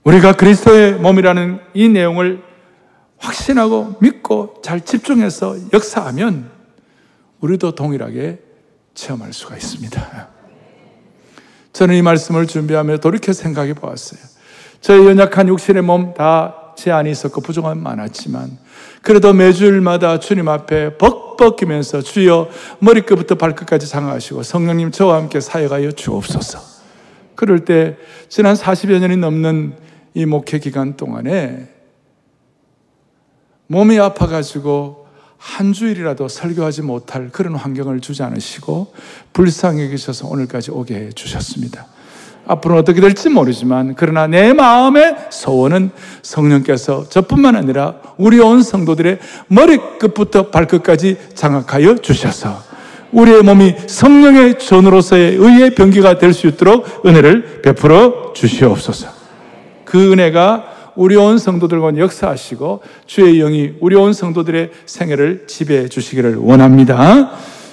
우리가 0.04 0.36
그리스도의 0.36 1.00
몸이라는 1.00 1.58
이 1.74 1.88
내용을 1.88 2.44
확신하고 3.18 3.96
믿고 4.00 4.60
잘 4.62 4.84
집중해서 4.84 5.56
역사하면 5.72 6.62
우리도 7.42 7.74
동일하게 7.74 8.38
체험할 8.94 9.33
수가 9.33 9.57
있습니다. 9.57 10.28
저는 11.72 11.94
이 11.96 12.02
말씀을 12.02 12.46
준비하며 12.46 12.98
돌이켜 12.98 13.33
생각해 13.33 13.74
보았어요. 13.74 14.20
저의 14.81 15.07
연약한 15.07 15.48
육신의 15.48 15.83
몸 15.83 16.14
다 16.14 16.59
제한이 16.76 17.11
있었고 17.11 17.40
부족함 17.42 17.78
많았지만 17.83 18.59
그래도 19.02 19.33
매주일마다 19.33 20.18
주님 20.18 20.48
앞에 20.48 20.96
벅벅이면서 20.96 22.02
주여 22.02 22.48
머리끝부터 22.78 23.35
발끝까지 23.35 23.87
장하시고 23.88 24.42
성령님 24.42 24.90
저와 24.90 25.16
함께 25.16 25.40
사역하여 25.40 25.92
주옵소서. 25.92 26.61
그럴 27.35 27.64
때 27.64 27.96
지난 28.28 28.55
40여 28.55 29.00
년이 29.00 29.16
넘는 29.16 29.74
이 30.14 30.26
목회 30.26 30.59
기간 30.59 30.96
동안에 30.96 31.68
몸이 33.66 33.98
아파가지고 33.98 35.01
한 35.42 35.72
주일이라도 35.72 36.28
설교하지 36.28 36.83
못할 36.83 37.28
그런 37.33 37.57
환경을 37.57 38.00
주지 38.00 38.22
않으시고 38.22 38.94
불쌍히 39.33 39.88
계셔서 39.88 40.28
오늘까지 40.28 40.70
오게 40.70 40.94
해 40.94 41.11
주셨습니다. 41.11 41.87
앞으로 42.46 42.76
어떻게 42.76 43.00
될지 43.00 43.28
모르지만 43.28 43.94
그러나 43.96 44.28
내 44.28 44.52
마음의 44.52 45.16
소원은 45.31 45.90
성령께서 46.22 47.09
저뿐만 47.09 47.57
아니라 47.57 47.96
우리 48.18 48.38
온 48.38 48.62
성도들의 48.62 49.18
머리끝부터 49.48 50.50
발끝까지 50.50 51.18
장악하여 51.35 51.96
주셔서 51.96 52.62
우리의 53.11 53.42
몸이 53.42 53.74
성령의 53.88 54.61
전으로서의 54.61 55.37
의의 55.37 55.74
병기가 55.74 56.18
될 56.18 56.33
수 56.33 56.46
있도록 56.46 57.05
은혜를 57.05 57.62
베풀어 57.62 58.33
주시옵소서. 58.33 59.09
그 59.85 60.12
은혜가 60.12 60.72
우리 60.96 61.16
온 61.16 61.38
성도들과 61.38 61.96
역사하시고 61.96 62.83
주의 63.07 63.38
영이 63.38 63.74
우리 63.81 63.96
온 63.96 64.12
성도들의 64.12 64.70
생애를 64.87 65.44
지배해 65.46 65.88
주시기를 65.88 66.37
원합니다. 66.37 67.33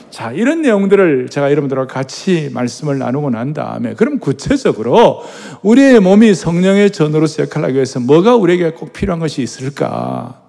자, 0.09 0.31
이런 0.31 0.61
내용들을 0.61 1.29
제가 1.29 1.51
여러분들과 1.51 1.85
같이 1.85 2.49
말씀을 2.51 2.97
나누고 2.97 3.29
난 3.29 3.53
다음에, 3.53 3.93
그럼 3.93 4.19
구체적으로 4.19 5.23
우리의 5.61 5.99
몸이 5.99 6.33
성령의 6.33 6.91
전으로서 6.91 7.43
역할을 7.43 7.67
하기 7.67 7.75
위해서 7.75 7.99
뭐가 7.99 8.35
우리에게 8.35 8.71
꼭 8.71 8.91
필요한 8.91 9.19
것이 9.19 9.43
있을까? 9.43 10.41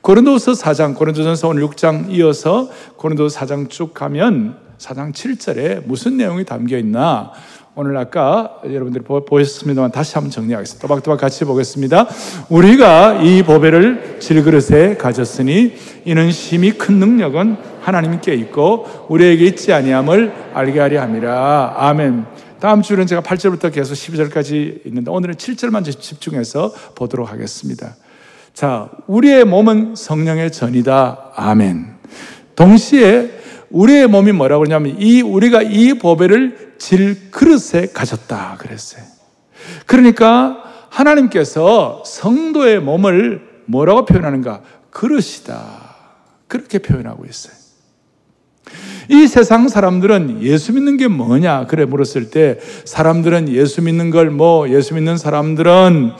고린도서 0.00 0.52
4장, 0.52 0.94
고린도전서 0.94 1.48
오늘 1.48 1.66
6장 1.66 2.10
이어서 2.10 2.70
고린도서 2.96 3.38
4장 3.38 3.68
쭉 3.68 3.92
가면 3.92 4.56
4장 4.78 5.12
7절에 5.12 5.86
무슨 5.86 6.16
내용이 6.16 6.44
담겨 6.44 6.78
있나? 6.78 7.32
오늘 7.80 7.96
아까 7.96 8.60
여러분들이 8.64 9.04
보셨습니다만 9.04 9.92
다시 9.92 10.14
한번 10.14 10.32
정리하겠습니다. 10.32 10.82
또박또박 10.84 11.20
같이 11.20 11.44
보겠습니다. 11.44 12.08
우리가 12.48 13.22
이 13.22 13.44
보배를 13.44 14.16
질그릇에 14.18 14.96
가졌으니 14.96 15.74
이는 16.04 16.32
심히 16.32 16.72
큰 16.72 16.96
능력은 16.96 17.56
하나님께 17.80 18.34
있고 18.34 18.84
우리에게 19.08 19.44
있지 19.44 19.72
아니함을 19.72 20.50
알게 20.54 20.80
하려 20.80 21.02
함이라. 21.02 21.74
아멘. 21.76 22.24
다음 22.58 22.82
주는 22.82 23.06
제가 23.06 23.22
8절부터 23.22 23.72
계속 23.72 23.94
12절까지 23.94 24.84
있는데 24.86 25.12
오늘은 25.12 25.36
7절만 25.36 25.84
집중해서 25.84 26.74
보도록 26.96 27.30
하겠습니다. 27.30 27.94
자, 28.54 28.90
우리의 29.06 29.44
몸은 29.44 29.94
성령의 29.94 30.50
전이다. 30.50 31.30
아멘. 31.36 31.94
동시에 32.56 33.37
우리의 33.70 34.06
몸이 34.06 34.32
뭐라고 34.32 34.64
그러냐면 34.64 34.96
이 34.98 35.20
우리가 35.22 35.62
이 35.62 35.94
보배를 35.94 36.74
질 36.78 37.30
그릇에 37.30 37.88
가졌다 37.92 38.56
그랬어요. 38.58 39.02
그러니까 39.86 40.62
하나님께서 40.90 42.02
성도의 42.06 42.80
몸을 42.80 43.42
뭐라고 43.66 44.04
표현하는가? 44.04 44.62
그릇이다. 44.90 45.96
그렇게 46.46 46.78
표현하고 46.78 47.24
있어요. 47.26 47.54
이 49.10 49.26
세상 49.26 49.68
사람들은 49.68 50.42
예수 50.42 50.72
믿는 50.72 50.96
게 50.98 51.08
뭐냐? 51.08 51.66
그래 51.66 51.84
물었을 51.84 52.30
때 52.30 52.58
사람들은 52.84 53.48
예수 53.50 53.82
믿는 53.82 54.10
걸 54.10 54.30
뭐 54.30 54.68
예수 54.68 54.94
믿는 54.94 55.16
사람들은 55.16 56.12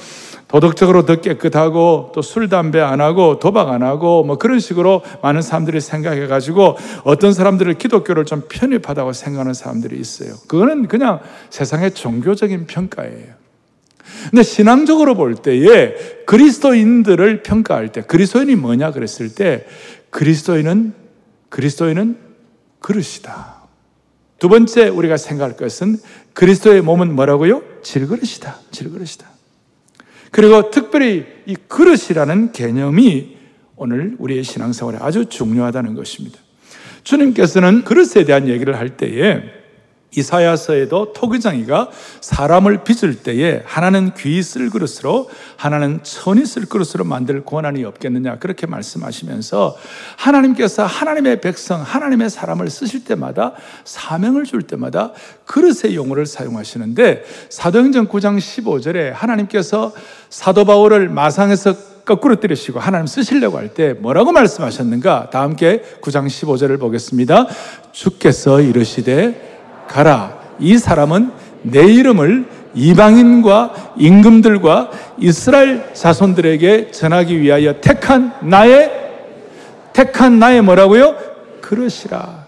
도덕적으로 0.49 1.05
더 1.05 1.17
깨끗하고 1.17 2.13
또 2.15 2.23
술, 2.23 2.49
담배 2.49 2.81
안 2.81 3.01
하고 3.03 3.39
도박 3.39 3.69
안 3.69 3.83
하고 3.83 4.25
뭐 4.25 4.39
그런 4.39 4.59
식으로 4.59 5.03
많은 5.23 5.43
사람들이 5.43 5.81
생각해 5.81 6.27
가지고 6.27 6.77
어떤 7.05 7.35
사람들을 7.35 7.75
기독교를 7.75 8.25
좀 8.25 8.43
편입하다고 8.49 9.13
생각하는 9.13 9.53
사람들이 9.53 10.01
있어요. 10.01 10.35
그거는 10.49 10.89
그냥 10.89 11.21
세상의 11.51 11.93
종교적인 11.93 12.67
평가예요. 12.67 13.39
근데 14.31 14.43
신앙적으로 14.43 15.15
볼 15.15 15.35
때에 15.35 15.95
그리스도인들을 16.27 17.43
평가할 17.43 17.93
때 17.93 18.01
그리스도인이 18.01 18.57
뭐냐 18.57 18.93
그랬을 18.93 19.35
때 19.35 19.67
그리스도인은 20.09 20.95
그리스도인은 21.51 22.17
그릇이다. 22.81 23.59
두 24.39 24.49
번째 24.49 24.89
우리가 24.89 25.19
생각할 25.19 25.57
것은 25.57 25.99
그리스도의 26.33 26.81
몸은 26.81 27.15
뭐라고요? 27.15 27.63
질그릇이다. 27.83 28.57
질그릇이다. 28.71 29.38
그리고 30.31 30.71
특별히 30.71 31.27
이 31.47 31.57
그릇이라는 31.69 32.53
개념이 32.53 33.37
오늘 33.77 34.17
우리의 34.19 34.45
신앙생활에 34.45 34.99
아주 35.01 35.27
중요하다는 35.27 35.95
것입니다. 35.95 36.38
주님께서는 37.05 37.85
그릇에 37.85 38.25
대한 38.25 38.49
얘기를 38.49 38.79
할 38.79 38.97
때에 38.97 39.58
이사야서에도 40.11 41.12
토기장이가 41.12 41.90
사람을 42.21 42.83
빚을 42.85 43.16
때에 43.23 43.62
하나는 43.66 44.12
귀 44.14 44.42
쓸 44.42 44.71
그릇으로 44.71 45.29
하나는 45.57 46.01
천이 46.03 46.47
쓸 46.47 46.64
그릇으로 46.66 47.05
만들 47.05 47.44
권한이 47.44 47.85
없겠느냐 47.85 48.38
그렇게 48.38 48.66
말씀하시면서 48.66 49.77
하나님께서 50.16 50.87
하나님의 50.87 51.40
백성 51.40 51.83
하나님의 51.83 52.31
사람을 52.31 52.71
쓰실 52.71 53.05
때마다 53.05 53.53
사명을 53.85 54.44
줄 54.44 54.62
때마다 54.62 55.12
그릇의 55.44 55.94
용어를 55.94 56.27
사용하시는데 56.27 57.25
사도행전 57.51 58.09
9장 58.09 58.38
15절에 58.38 59.11
하나님께서 59.12 59.92
사도 60.31 60.64
바울을 60.64 61.09
마상에서 61.09 61.75
거꾸로 62.05 62.37
때리시고 62.37 62.81
하나님 62.81 63.07
쓰시려고 63.07 63.59
할 63.59 63.68
때 63.75 63.92
뭐라고 63.92 64.33
말씀하셨는가? 64.33 65.29
다 65.31 65.42
함께 65.42 65.83
9장 66.01 66.27
15절을 66.27 66.81
보겠습니다. 66.81 67.47
주께서 67.92 68.62
이르시되 68.62 69.58
가라. 69.88 70.38
이 70.61 70.79
사람은 70.79 71.33
내 71.62 71.85
이름을 71.85 72.46
이방인과 72.74 73.94
임금들과 73.96 74.90
이스라엘 75.18 75.92
자손들에게 75.94 76.90
전하기 76.92 77.40
위하여 77.40 77.81
택한 77.81 78.33
나의 78.42 78.92
택한 79.92 80.38
나의 80.38 80.62
뭐라고요? 80.62 81.16
그릇이라. 81.61 82.46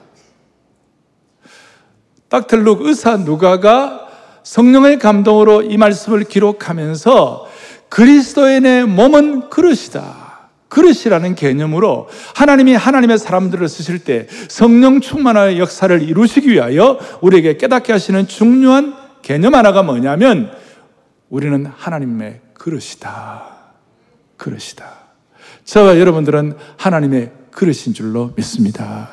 닥터룩 2.29 2.83
의사 2.83 3.17
누가가 3.17 4.07
성령의 4.45 5.01
감동으로 5.01 5.63
이 5.63 5.77
말씀을 5.77 6.25
기록하면서 6.25 7.49
그리스도인의 7.89 8.87
몸은 8.87 9.51
그릇이다. 9.51 10.30
그릇이라는 10.71 11.35
개념으로 11.35 12.09
하나님이 12.35 12.75
하나님의 12.75 13.19
사람들을 13.19 13.69
쓰실 13.69 14.05
때 14.05 14.27
성령 14.49 15.01
충만의 15.01 15.59
역사를 15.59 16.01
이루시기 16.01 16.49
위하여 16.49 16.99
우리에게 17.21 17.59
깨닫게 17.59 17.93
하시는 17.93 18.27
중요한 18.27 18.95
개념 19.21 19.55
하나가 19.55 19.83
뭐냐면 19.83 20.51
우리는 21.29 21.67
하나님의 21.67 22.41
그릇이다. 22.55 23.47
그릇이다. 24.37 25.01
저와 25.65 25.99
여러분들은 25.99 26.57
하나님의 26.79 27.33
그릇인 27.51 27.93
줄로 27.95 28.33
믿습니다. 28.37 29.11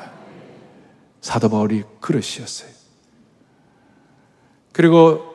사도 1.20 1.50
바울이 1.50 1.82
그릇이었어요. 2.00 2.70
그리고 4.72 5.27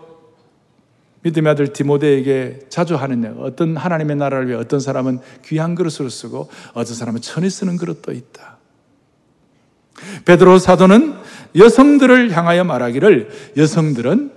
믿음의 1.23 1.51
아들 1.51 1.73
디모데에게 1.73 2.59
자주 2.69 2.95
하는 2.95 3.23
얘기 3.23 3.35
어떤 3.39 3.75
하나님의 3.75 4.15
나라를 4.17 4.47
위해 4.47 4.57
어떤 4.57 4.79
사람은 4.79 5.19
귀한 5.45 5.75
그릇으로 5.75 6.09
쓰고 6.09 6.49
어떤 6.73 6.95
사람은 6.95 7.21
천이 7.21 7.49
쓰는 7.49 7.77
그릇도 7.77 8.11
있다. 8.11 8.57
베드로 10.25 10.59
사도는 10.59 11.15
여성들을 11.55 12.31
향하여 12.35 12.63
말하기를 12.63 13.53
여성들은 13.57 14.31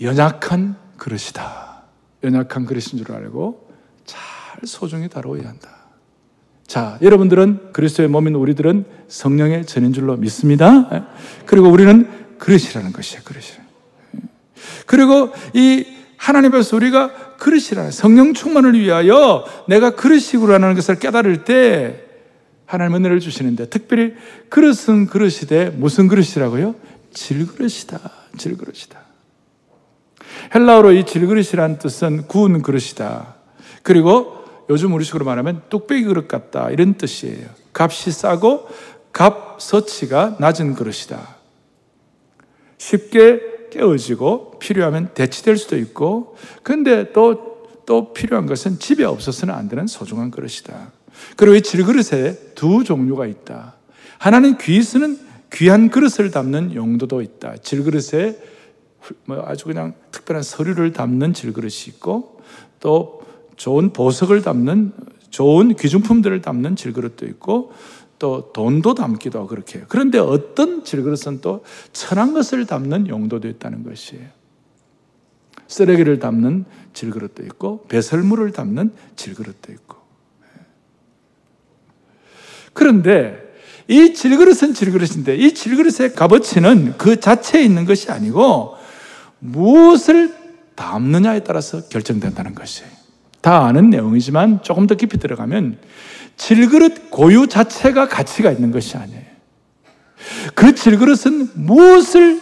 연약한 0.00 0.76
그릇이다. 0.96 1.84
연약한 2.24 2.66
그릇인 2.66 2.98
줄 2.98 3.12
알고 3.12 3.70
잘 4.04 4.20
소중히 4.64 5.08
다뤄야 5.08 5.48
한다. 5.48 5.70
자, 6.66 6.98
여러분들은 7.00 7.72
그리스도의 7.72 8.08
몸인 8.08 8.34
우리들은 8.34 8.86
성령의 9.08 9.66
전인 9.66 9.92
줄로 9.92 10.16
믿습니다. 10.16 11.06
그리고 11.46 11.68
우리는 11.68 12.38
그릇이라는 12.38 12.92
것이에요. 12.92 13.22
그릇이. 13.24 13.65
그리고 14.86 15.32
이 15.54 15.84
하나님 16.16 16.54
앞에서 16.54 16.76
우리가 16.76 17.36
그릇이라 17.36 17.90
성령 17.90 18.34
충만을 18.34 18.78
위하여 18.78 19.44
내가 19.68 19.90
그릇이구라는 19.90 20.74
것을 20.74 20.98
깨달을 20.98 21.44
때 21.44 22.04
하나님 22.64 22.96
은혜를 22.96 23.20
주시는데 23.20 23.68
특별히 23.68 24.14
그릇은 24.48 25.06
그릇이되 25.06 25.70
무슨 25.70 26.08
그릇이라고요? 26.08 26.74
질그릇이다. 27.12 28.00
질그릇이다. 28.36 29.00
헬라어로 30.54 30.92
이 30.92 31.06
질그릇이란 31.06 31.78
뜻은 31.78 32.26
구운 32.26 32.62
그릇이다. 32.62 33.36
그리고 33.82 34.44
요즘 34.68 34.92
우리식으로 34.94 35.24
말하면 35.24 35.62
뚝배기 35.68 36.04
그릇 36.04 36.28
같다. 36.28 36.70
이런 36.70 36.94
뜻이에요. 36.94 37.48
값이 37.72 38.10
싸고 38.10 38.68
값 39.12 39.60
서치가 39.60 40.36
낮은 40.40 40.74
그릇이다. 40.74 41.36
쉽게 42.78 43.55
깨어지고 43.76 44.58
필요하면 44.58 45.10
대치될 45.14 45.56
수도 45.56 45.76
있고 45.76 46.36
근데 46.62 47.12
또, 47.12 47.68
또 47.84 48.12
필요한 48.12 48.46
것은 48.46 48.78
집에 48.78 49.04
없어서는 49.04 49.54
안 49.54 49.68
되는 49.68 49.86
소중한 49.86 50.30
그릇이다. 50.30 50.92
그리고 51.36 51.56
이 51.56 51.62
질그릇에 51.62 52.54
두 52.54 52.84
종류가 52.84 53.26
있다. 53.26 53.74
하나는 54.18 54.58
귀 54.58 54.82
쓰는 54.82 55.18
귀한 55.52 55.90
그릇을 55.90 56.30
담는 56.30 56.74
용도도 56.74 57.22
있다. 57.22 57.56
질그릇에 57.58 58.38
뭐 59.24 59.42
아주 59.46 59.66
그냥 59.66 59.94
특별한 60.10 60.42
서류를 60.42 60.92
담는 60.92 61.32
질그릇이 61.32 61.84
있고 61.88 62.40
또 62.80 63.22
좋은 63.56 63.92
보석을 63.92 64.42
담는 64.42 64.92
좋은 65.30 65.74
귀중품들을 65.76 66.40
담는 66.42 66.76
질그릇도 66.76 67.26
있고 67.26 67.72
또 68.18 68.50
돈도 68.52 68.94
담기도 68.94 69.46
그렇게 69.46 69.78
해요. 69.78 69.86
그런데 69.88 70.18
어떤 70.18 70.84
질그릇은 70.84 71.40
또 71.40 71.64
천한 71.92 72.32
것을 72.32 72.66
담는 72.66 73.08
용도도 73.08 73.48
있다는 73.48 73.82
것이에요. 73.84 74.26
쓰레기를 75.68 76.18
담는 76.18 76.64
질그릇도 76.92 77.42
있고 77.44 77.84
배설물을 77.88 78.52
담는 78.52 78.92
질그릇도 79.16 79.72
있고. 79.72 79.96
그런데 82.72 83.42
이 83.88 84.14
질그릇은 84.14 84.74
질그릇인데 84.74 85.36
이 85.36 85.54
질그릇의 85.54 86.14
값어치는 86.14 86.98
그 86.98 87.20
자체에 87.20 87.62
있는 87.62 87.84
것이 87.84 88.10
아니고 88.10 88.76
무엇을 89.38 90.34
담느냐에 90.74 91.40
따라서 91.40 91.88
결정된다는 91.88 92.54
것이에요. 92.54 92.90
다 93.40 93.64
아는 93.64 93.90
내용이지만 93.90 94.62
조금 94.62 94.86
더 94.86 94.94
깊이 94.94 95.18
들어가면 95.18 95.78
질그릇 96.36 97.10
고유 97.10 97.46
자체가 97.46 98.08
가치가 98.08 98.50
있는 98.50 98.70
것이 98.70 98.96
아니에요. 98.96 99.22
그 100.54 100.74
질그릇은 100.74 101.50
무엇을 101.54 102.40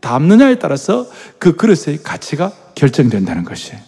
담느냐에 0.00 0.58
따라서 0.58 1.08
그 1.38 1.56
그릇의 1.56 2.02
가치가 2.02 2.52
결정된다는 2.74 3.44
것이에요. 3.44 3.80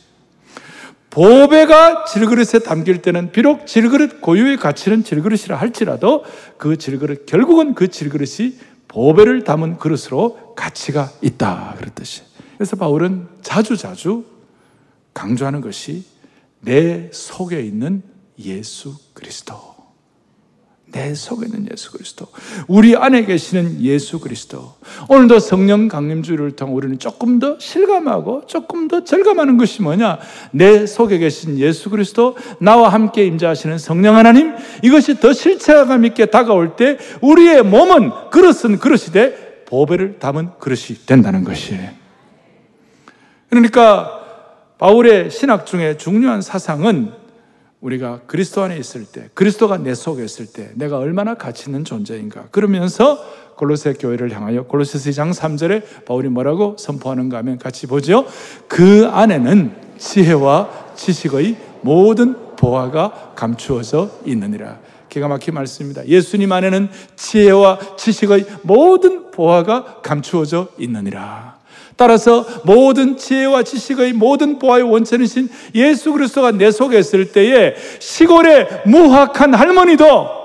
보배가 1.11 2.05
질그릇에 2.05 2.63
담길 2.65 3.01
때는 3.01 3.33
비록 3.33 3.67
질그릇 3.67 4.21
고유의 4.21 4.59
가치는 4.59 5.03
질그릇이라 5.03 5.57
할지라도 5.57 6.25
그 6.59 6.77
질그릇 6.77 7.25
결국은 7.27 7.75
그 7.75 7.89
질그릇이 7.89 8.55
보배를 8.89 9.45
담은 9.45 9.79
그릇으로 9.79 10.55
가치가 10.55 11.11
있다 11.23 11.75
그랬듯이. 11.79 12.23
그래서 12.57 12.77
바울은 12.77 13.29
자주 13.43 13.77
자주 13.77 14.25
강조하는 15.15 15.61
것이 15.61 16.05
내 16.61 17.11
속에 17.13 17.61
있는 17.61 18.03
예수 18.39 18.95
그리스도. 19.15 19.77
내 20.93 21.15
속에 21.15 21.47
있는 21.47 21.69
예수 21.71 21.93
그리스도. 21.93 22.27
우리 22.69 22.97
안에 22.97 23.25
계시는 23.25 23.81
예수 23.83 24.21
그리스도. 24.21 24.75
오늘도 25.09 25.41
성령 25.41 25.89
강림주의를 25.89 26.53
통해 26.53 26.73
우리는 26.73 26.99
조금 26.99 27.39
더 27.39 27.59
실감하고 27.59 28.47
조금 28.47 28.89
더 28.89 29.05
절감하는 29.05 29.59
것이 29.59 29.83
뭐냐? 29.83 30.19
내 30.53 30.87
속에 30.87 31.19
계신 31.19 31.59
예수 31.59 31.91
그리스도, 31.91 32.37
나와 32.61 32.89
함께 32.89 33.27
임재하시는 33.27 33.77
성령 33.79 34.17
하나님, 34.17 34.55
이것이 34.83 35.19
더 35.21 35.33
실체감 35.33 36.05
있게 36.07 36.27
다가올 36.27 36.77
때 36.77 36.99
우리의 37.21 37.63
몸은 37.65 38.31
그릇은 38.31 38.79
그릇이 38.79 39.07
돼 39.13 39.65
보배를 39.67 40.19
담은 40.19 40.51
그릇이 40.61 41.05
된다는 41.05 41.43
것이에요. 41.43 41.91
그러니까 43.51 44.23
바울의 44.79 45.31
신학 45.31 45.67
중에 45.67 45.97
중요한 45.97 46.43
사상은 46.43 47.26
우리가 47.81 48.21
그리스도 48.27 48.63
안에 48.63 48.79
있을 48.79 49.05
때, 49.05 49.29
그리스도가 49.35 49.79
내 49.79 49.95
속에 49.95 50.25
있을 50.25 50.47
때 50.47 50.71
내가 50.75 50.99
얼마나 50.99 51.35
가치 51.35 51.69
있는 51.69 51.85
존재인가. 51.85 52.47
그러면서 52.51 53.19
골로새 53.57 53.95
교회를 53.95 54.35
향하여 54.35 54.65
골로새서 54.65 55.11
2장 55.11 55.33
3절에 55.33 56.05
바울이 56.05 56.29
뭐라고 56.29 56.77
선포하는가 56.79 57.39
하면 57.39 57.59
같이 57.59 57.87
보죠. 57.87 58.27
그 58.69 59.07
안에는 59.07 59.75
지혜와 59.99 60.95
지식의 60.95 61.57
모든 61.83 62.57
보화가 62.57 63.33
감추어져 63.35 64.11
있느니라. 64.25 64.79
기가 65.09 65.29
막힌 65.29 65.55
말씀입니다. 65.55 66.07
예수님 66.07 66.53
안에는 66.53 66.89
지혜와 67.17 67.97
지식의 67.97 68.47
모든 68.63 69.31
보화가 69.31 70.03
감추어져 70.03 70.69
있느니라. 70.79 71.56
따라서 71.97 72.45
모든 72.65 73.17
지혜와 73.17 73.63
지식의 73.63 74.13
모든 74.13 74.59
보아의 74.59 74.83
원천이신 74.85 75.49
예수 75.75 76.13
그리스도가 76.13 76.53
내 76.53 76.71
속에 76.71 76.99
있을 76.99 77.33
때에 77.33 77.75
시골의 77.99 78.83
무학한 78.85 79.55
할머니도 79.55 80.37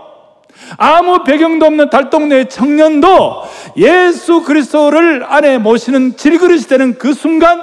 아무 0.78 1.24
배경도 1.24 1.66
없는 1.66 1.90
달동네 1.90 2.46
청년도 2.46 3.44
예수 3.78 4.44
그리스도를 4.44 5.26
안에 5.26 5.58
모시는 5.58 6.16
질그릇이 6.16 6.62
되는 6.64 6.98
그 6.98 7.14
순간 7.14 7.62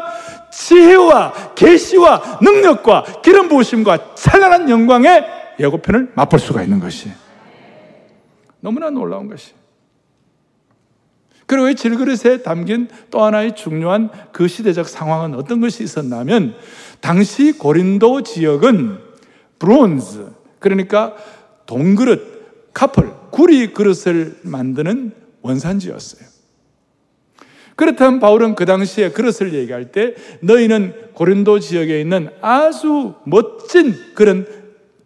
지혜와 0.51 1.55
계시와 1.55 2.41
능력과 2.43 3.05
기름 3.23 3.49
부으심과 3.49 4.15
찬란한 4.15 4.69
영광의 4.69 5.25
예고편을 5.59 6.13
맛볼 6.15 6.39
수가 6.39 6.63
있는 6.63 6.81
것이 6.81 7.11
너무나 8.61 8.91
놀라운 8.91 9.29
것이 9.29 9.58
그리고 11.49 11.71
이 11.71 11.75
질그릇에 11.75 12.43
담긴 12.43 12.89
또 13.11 13.25
하나의 13.25 13.57
중요한 13.57 14.11
그 14.33 14.47
시대적 14.47 14.87
상황은 14.87 15.35
어떤 15.35 15.63
것이 15.63 15.83
있었냐면 15.83 16.55
당시 17.01 17.53
고린도 17.53 18.23
지역은 18.23 18.99
브론즈 19.59 20.27
그러니까 20.59 21.17
동그릇, 21.65 22.73
카플, 22.75 23.11
구리 23.31 23.73
그릇을 23.73 24.37
만드는 24.43 25.13
원산지였어요. 25.41 26.29
그렇다면 27.77 28.21
바울은 28.21 28.55
그 28.55 28.67
당시에 28.67 29.13
그릇을 29.13 29.55
얘기할 29.55 29.91
때 29.91 30.17
너희는 30.41 31.13
고린도 31.15 31.61
지역에 31.61 31.99
있는 31.99 32.29
아주 32.43 33.15
멋진 33.25 33.95
그런 34.15 34.47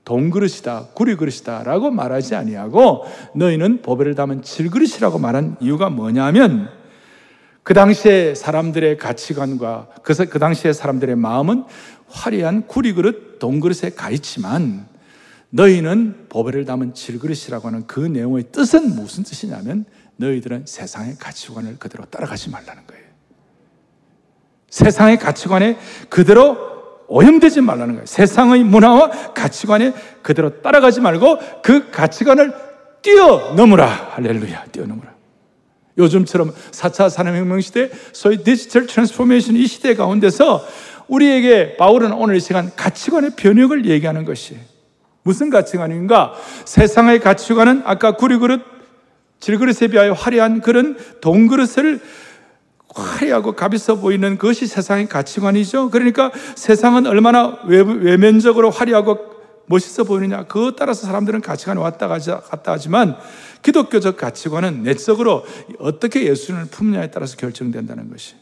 동그릇이다, 0.04 0.88
구리그릇이다 0.94 1.62
라고 1.62 1.90
말하지 1.90 2.34
아니하고 2.34 3.04
너희는 3.34 3.82
보배를 3.82 4.14
담은 4.14 4.42
질그릇이라고 4.42 5.18
말한 5.18 5.56
이유가 5.60 5.90
뭐냐면 5.90 6.68
그 7.62 7.74
당시에 7.74 8.34
사람들의 8.34 8.98
가치관과 8.98 9.88
그, 10.02 10.14
그 10.26 10.38
당시에 10.38 10.72
사람들의 10.72 11.14
마음은 11.16 11.64
화려한 12.08 12.66
구리그릇, 12.66 13.38
동그릇에 13.38 13.90
가 13.90 14.10
있지만 14.10 14.86
너희는 15.50 16.26
보배를 16.28 16.64
담은 16.64 16.94
질그릇이라고 16.94 17.68
하는 17.68 17.86
그 17.86 18.00
내용의 18.00 18.46
뜻은 18.52 18.96
무슨 18.96 19.22
뜻이냐면 19.22 19.84
너희들은 20.16 20.64
세상의 20.66 21.16
가치관을 21.18 21.78
그대로 21.78 22.04
따라가지 22.06 22.50
말라는 22.50 22.86
거예요. 22.86 23.02
세상의 24.70 25.18
가치관에 25.18 25.76
그대로 26.08 26.71
오염되지 27.12 27.60
말라는 27.60 27.94
거예요. 27.94 28.06
세상의 28.06 28.64
문화와 28.64 29.10
가치관에 29.34 29.92
그대로 30.22 30.62
따라가지 30.62 31.02
말고 31.02 31.38
그 31.62 31.90
가치관을 31.90 32.54
뛰어넘으라. 33.02 33.86
할렐루야. 34.14 34.64
뛰어넘으라. 34.72 35.12
요즘처럼 35.98 36.54
4차 36.70 37.10
산업혁명 37.10 37.60
시대, 37.60 37.90
소위 38.12 38.42
digital 38.42 38.86
transformation 38.86 39.56
이 39.56 39.66
시대 39.66 39.94
가운데서 39.94 40.66
우리에게 41.06 41.76
바울은 41.76 42.12
오늘 42.12 42.36
이 42.36 42.40
시간 42.40 42.70
가치관의 42.74 43.32
변혁을 43.36 43.84
얘기하는 43.84 44.24
것이 44.24 44.56
무슨 45.22 45.50
가치관인가? 45.50 46.32
세상의 46.64 47.20
가치관은 47.20 47.82
아까 47.84 48.12
구리그릇, 48.12 48.62
질그릇에 49.38 49.88
비하여 49.90 50.12
화려한 50.12 50.62
그런 50.62 50.96
동그릇을 51.20 52.00
화려하고 52.94 53.52
값있어 53.52 53.96
보이는 53.96 54.38
것이 54.38 54.66
세상의 54.66 55.08
가치관이죠. 55.08 55.90
그러니까 55.90 56.30
세상은 56.54 57.06
얼마나 57.06 57.58
외면적으로 57.64 58.70
화려하고 58.70 59.32
멋있어 59.66 60.04
보이느냐. 60.04 60.44
그것 60.44 60.76
따라서 60.76 61.06
사람들은 61.06 61.40
가치관이 61.40 61.80
왔다 61.80 62.08
갔다 62.08 62.72
하지만 62.72 63.16
기독교적 63.62 64.16
가치관은 64.16 64.82
내적으로 64.82 65.44
어떻게 65.78 66.24
예수님을 66.24 66.66
품느냐에 66.66 67.10
따라서 67.10 67.36
결정된다는 67.36 68.10
것이. 68.10 68.34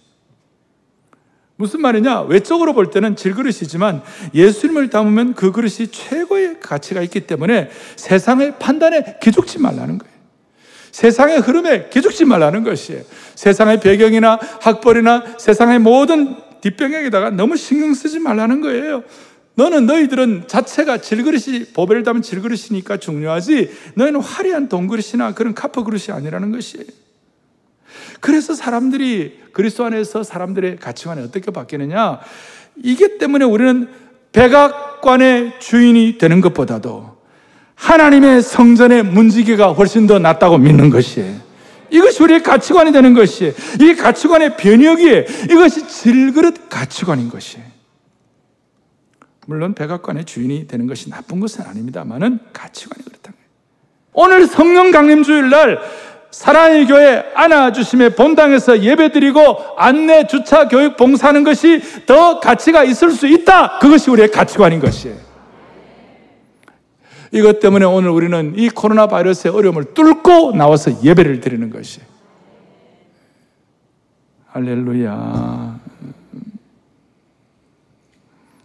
무슨 1.56 1.82
말이냐? 1.82 2.22
외적으로 2.22 2.72
볼 2.72 2.90
때는 2.90 3.16
질그릇이지만 3.16 4.02
예수님을 4.34 4.88
담으면 4.88 5.34
그 5.34 5.52
그릇이 5.52 5.88
최고의 5.88 6.58
가치가 6.58 7.02
있기 7.02 7.26
때문에 7.26 7.68
세상의 7.96 8.58
판단에 8.58 9.18
기죽지 9.20 9.58
말라는 9.58 9.98
거예요. 9.98 10.19
세상의 10.92 11.38
흐름에 11.38 11.88
기죽지 11.88 12.24
말라는 12.24 12.64
것이에요. 12.64 13.02
세상의 13.34 13.80
배경이나 13.80 14.38
학벌이나 14.60 15.36
세상의 15.38 15.78
모든 15.78 16.36
뒷배경에다가 16.60 17.30
너무 17.30 17.56
신경 17.56 17.94
쓰지 17.94 18.18
말라는 18.18 18.60
거예요. 18.60 19.02
너는 19.54 19.86
너희들은 19.86 20.44
자체가 20.46 20.98
질그릇이 20.98 21.72
보배를 21.74 22.02
담은 22.02 22.22
질그릇이니까 22.22 22.96
중요하지 22.98 23.70
너희는 23.94 24.20
화려한 24.20 24.68
동그릇이나 24.68 25.34
그런 25.34 25.54
카퍼 25.54 25.84
그릇이 25.84 26.06
아니라는 26.10 26.52
것이에요. 26.52 26.86
그래서 28.20 28.54
사람들이 28.54 29.40
그리스도 29.52 29.84
안에서 29.84 30.22
사람들의 30.22 30.76
가치관이 30.76 31.22
어떻게 31.22 31.50
바뀌느냐? 31.50 32.20
이게 32.82 33.18
때문에 33.18 33.44
우리는 33.44 33.88
백악관의 34.32 35.58
주인이 35.58 36.18
되는 36.18 36.40
것보다도 36.40 37.09
하나님의 37.80 38.42
성전의 38.42 39.04
문지기가 39.04 39.72
훨씬 39.72 40.06
더 40.06 40.18
낫다고 40.18 40.58
믿는 40.58 40.90
것이에요. 40.90 41.34
이것이 41.90 42.22
우리의 42.22 42.42
가치관이 42.42 42.92
되는 42.92 43.14
것이에요. 43.14 43.52
이 43.80 43.94
가치관의 43.94 44.56
변혁이 44.56 45.24
이것이 45.50 45.88
질그릇 45.88 46.68
가치관인 46.68 47.30
것이에요. 47.30 47.64
물론 49.46 49.74
백악관의 49.74 50.26
주인이 50.26 50.68
되는 50.68 50.86
것이 50.86 51.10
나쁜 51.10 51.40
것은 51.40 51.64
아닙니다만은 51.64 52.38
가치관이 52.52 53.02
그렇다. 53.04 53.32
오늘 54.12 54.46
성령 54.46 54.90
강림 54.90 55.22
주일날 55.22 55.80
사랑의 56.30 56.86
교회 56.86 57.24
안아주심의 57.34 58.14
본당에서 58.14 58.82
예배드리고 58.82 59.76
안내 59.76 60.26
주차 60.26 60.68
교육 60.68 60.96
봉사하는 60.96 61.42
것이 61.42 61.80
더 62.06 62.38
가치가 62.38 62.84
있을 62.84 63.10
수 63.10 63.26
있다. 63.26 63.78
그것이 63.78 64.10
우리의 64.10 64.30
가치관인 64.30 64.78
것이에요. 64.80 65.29
이것 67.32 67.60
때문에 67.60 67.84
오늘 67.84 68.10
우리는 68.10 68.54
이 68.56 68.68
코로나 68.68 69.06
바이러스의 69.06 69.54
어려움을 69.54 69.94
뚫고 69.94 70.52
나와서 70.56 71.02
예배를 71.02 71.40
드리는 71.40 71.70
것이. 71.70 72.00
할렐루야. 74.46 75.80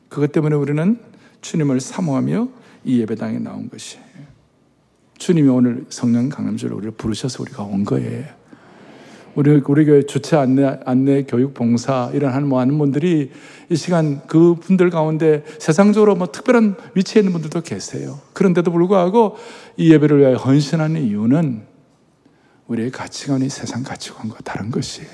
그것 0.09 0.31
때문에 0.31 0.55
우리는 0.55 0.99
주님을 1.41 1.79
사모하며 1.79 2.47
이 2.85 3.01
예배당에 3.01 3.37
나온 3.39 3.69
것이. 3.69 3.99
주님이 5.17 5.49
오늘 5.49 5.85
성령 5.89 6.29
강림주를 6.29 6.75
우리를 6.75 6.91
부르셔서 6.93 7.43
우리가 7.43 7.63
온 7.63 7.83
거예요. 7.83 8.25
우리 9.35 9.61
우리 9.67 9.85
교회 9.85 10.03
주최 10.03 10.37
안내 10.37 10.79
안내 10.85 11.23
교육 11.23 11.53
봉사 11.53 12.09
이런 12.13 12.33
하는 12.33 12.47
뭐 12.47 12.61
하는 12.61 12.77
분들이 12.77 13.31
이 13.69 13.75
시간 13.75 14.25
그 14.27 14.55
분들 14.55 14.89
가운데 14.89 15.43
세상적으로 15.59 16.15
뭐 16.15 16.31
특별한 16.31 16.77
위치에 16.95 17.19
있는 17.19 17.33
분들도 17.33 17.61
계세요. 17.61 18.19
그런데도 18.31 18.71
불구하고 18.71 19.35
이 19.75 19.91
예배를 19.91 20.19
위하여 20.19 20.35
헌신하는 20.37 21.01
이유는 21.01 21.63
우리의 22.67 22.91
가치관이 22.91 23.49
세상 23.49 23.83
가치관과 23.83 24.37
다른 24.45 24.71
것이에요. 24.71 25.09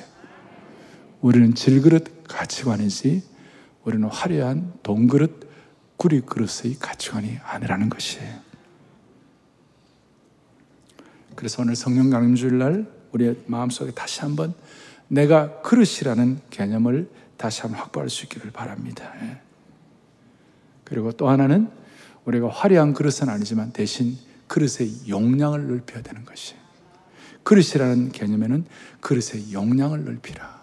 우리는 1.22 1.56
질그릇 1.56 2.24
가치관이지 2.28 3.24
우리는 3.84 4.08
화려한 4.08 4.74
동그릇 4.84 5.50
구리 5.98 6.22
그릇의 6.22 6.78
가치관이 6.80 7.38
아니라는 7.44 7.90
것이에요. 7.90 8.36
그래서 11.36 11.64
오늘 11.64 11.76
성령 11.76 12.12
강림 12.12 12.36
주일 12.36 12.60
날 12.60 13.01
우리의 13.14 13.38
마음속에 13.46 13.92
다시 13.92 14.22
한번 14.22 14.54
내가 15.08 15.62
그릇이라는 15.62 16.40
개념을 16.50 17.10
다시 17.38 17.62
한번 17.62 17.80
확보할 17.82 18.10
수 18.10 18.24
있기를 18.24 18.52
바랍니다. 18.52 19.14
예. 19.22 19.38
그리고 20.84 21.12
또 21.12 21.30
하나는 21.30 21.70
우리가 22.26 22.50
화려한 22.50 22.94
그릇은 22.94 23.30
아니지만 23.30 23.72
대신 23.72 24.18
그릇의 24.48 25.08
용량을 25.08 25.68
넓혀야 25.68 26.04
되는 26.04 26.26
것이 26.26 26.56
그릇이라는 27.44 28.12
개념에는 28.12 28.66
그릇의 29.00 29.52
용량을 29.52 30.06
넓히라. 30.06 30.62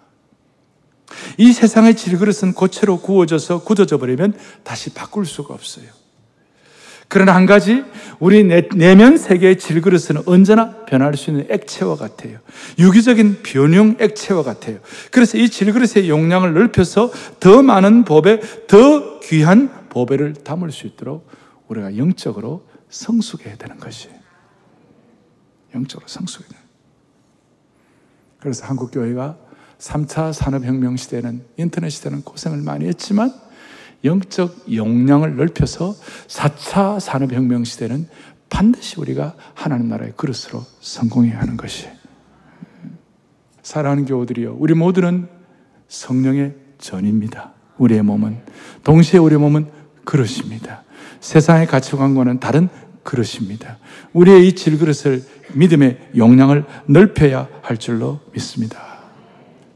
이 1.37 1.51
세상의 1.51 1.95
질그릇은 1.95 2.53
고체로 2.53 3.01
구워져서 3.01 3.63
굳어져 3.63 3.97
버리면 3.97 4.37
다시 4.63 4.93
바꿀 4.93 5.25
수가 5.25 5.53
없어요. 5.53 5.98
그러나 7.09 7.33
한 7.33 7.47
가지 7.47 7.83
우리 8.19 8.43
내면 8.43 9.17
세계의 9.17 9.57
질그릇은 9.57 10.27
언제나 10.27 10.85
변할 10.85 11.17
수 11.17 11.31
있는 11.31 11.47
액체와 11.49 11.95
같아요. 11.95 12.37
유기적인 12.77 13.39
변형 13.41 13.97
액체와 13.99 14.43
같아요. 14.43 14.77
그래서 15.11 15.37
이 15.37 15.49
질그릇의 15.49 16.07
용량을 16.07 16.53
넓혀서 16.53 17.11
더 17.39 17.63
많은 17.63 18.05
법에 18.05 18.39
더 18.67 19.19
귀한 19.21 19.89
보배를 19.89 20.35
담을 20.35 20.71
수 20.71 20.85
있도록 20.85 21.27
우리가 21.67 21.97
영적으로 21.97 22.67
성숙해야 22.89 23.55
되는 23.55 23.77
것이에요. 23.79 24.15
영적으로 25.73 26.07
성숙해야 26.07 26.49
돼요. 26.49 26.61
그래서 28.39 28.65
한국 28.67 28.91
교회가 28.91 29.35
3차 29.79 30.31
산업혁명 30.31 30.95
시대는 30.95 31.43
인터넷 31.57 31.89
시대는 31.89 32.21
고생을 32.21 32.59
많이 32.59 32.85
했지만 32.85 33.33
영적 34.03 34.73
역량을 34.73 35.35
넓혀서 35.35 35.95
4차 36.27 36.99
산업혁명 36.99 37.63
시대는 37.63 38.07
반드시 38.49 38.99
우리가 38.99 39.35
하나님 39.53 39.89
나라의 39.89 40.13
그릇으로 40.15 40.65
성공해야 40.79 41.39
하는 41.39 41.57
것이. 41.57 41.87
사랑하는 43.61 44.05
교우들이요. 44.05 44.55
우리 44.59 44.73
모두는 44.73 45.27
성령의 45.87 46.55
전입니다. 46.79 47.53
우리의 47.77 48.01
몸은. 48.01 48.39
동시에 48.83 49.19
우리의 49.19 49.39
몸은 49.39 49.67
그릇입니다. 50.05 50.83
세상의 51.19 51.67
가치관과는 51.67 52.39
다른 52.39 52.69
그릇입니다. 53.03 53.77
우리의 54.13 54.47
이 54.47 54.53
질그릇을 54.53 55.23
믿음의 55.53 56.11
용량을 56.15 56.65
넓혀야 56.87 57.47
할 57.61 57.77
줄로 57.77 58.19
믿습니다. 58.33 58.99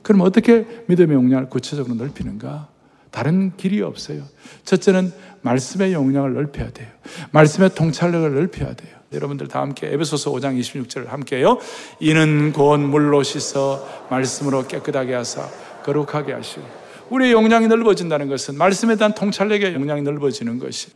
그럼 0.02 0.22
어떻게 0.22 0.66
믿음의 0.88 1.16
용량을 1.16 1.50
구체적으로 1.50 1.96
넓히는가? 1.96 2.73
다른 3.14 3.56
길이 3.56 3.82
없어요. 3.82 4.24
첫째는 4.66 5.14
말씀의 5.42 5.94
용량을 5.94 6.34
넓혀야 6.34 6.72
돼요. 6.72 6.88
말씀의 7.32 7.76
통찰력을 7.76 8.34
넓혀야 8.34 8.74
돼요. 8.74 8.92
여러분들 9.14 9.48
다 9.48 9.62
함께 9.62 9.88
에베소서 9.94 10.32
5장 10.32 10.60
26절 10.60 11.06
함께요. 11.08 11.60
이는 12.00 12.52
곧 12.52 12.80
물로 12.80 13.22
씻어 13.22 13.88
말씀으로 14.10 14.66
깨끗하게 14.68 15.14
하사 15.14 15.48
거룩하게 15.84 16.34
하시고 16.34 16.66
우리의 17.12 17.34
용량이 17.34 17.68
넓어진다는 17.68 18.30
것은 18.30 18.58
말씀에 18.58 18.96
대한 18.96 19.14
통찰력의 19.14 19.76
용량이 19.76 20.02
넓어지는 20.02 20.58
것이 20.58 20.88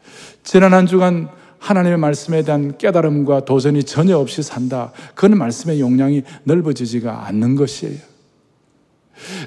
지난 0.43 0.73
한 0.73 0.88
주간 0.88 1.30
하나님의 1.60 1.99
말씀에 1.99 2.43
대한 2.43 2.77
깨달음과 2.80 3.45
도전이 3.45 3.84
전혀 3.84 4.17
없이 4.17 4.41
산다. 4.41 4.91
그건 5.13 5.38
말씀의 5.38 5.80
용량이 5.80 6.23
넓어지지가 6.45 7.27
않는 7.27 7.56
것이에요. 7.56 7.99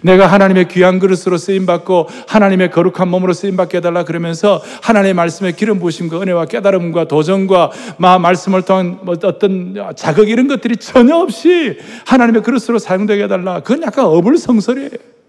내가 0.02 0.26
하나님의 0.26 0.68
귀한 0.68 0.98
그릇으로 0.98 1.36
쓰임 1.36 1.66
받고 1.66 2.08
하나님의 2.28 2.70
거룩한 2.70 3.08
몸으로 3.08 3.32
쓰임 3.32 3.56
받게 3.56 3.78
해달라 3.78 4.04
그러면서 4.04 4.62
하나님의 4.82 5.14
말씀의 5.14 5.54
기름 5.54 5.78
부심과 5.78 6.20
은혜와 6.20 6.46
깨달음과 6.46 7.08
도전과 7.08 7.70
마 7.98 8.18
말씀을 8.18 8.62
통한 8.62 8.98
뭐 9.02 9.16
어떤 9.22 9.74
자극 9.96 10.28
이런 10.28 10.48
것들이 10.48 10.76
전혀 10.76 11.16
없이 11.16 11.78
하나님의 12.06 12.42
그릇으로 12.42 12.78
사용되게 12.78 13.24
해달라. 13.24 13.60
그건 13.60 13.82
약간 13.82 14.06
어불성설이에요. 14.06 15.19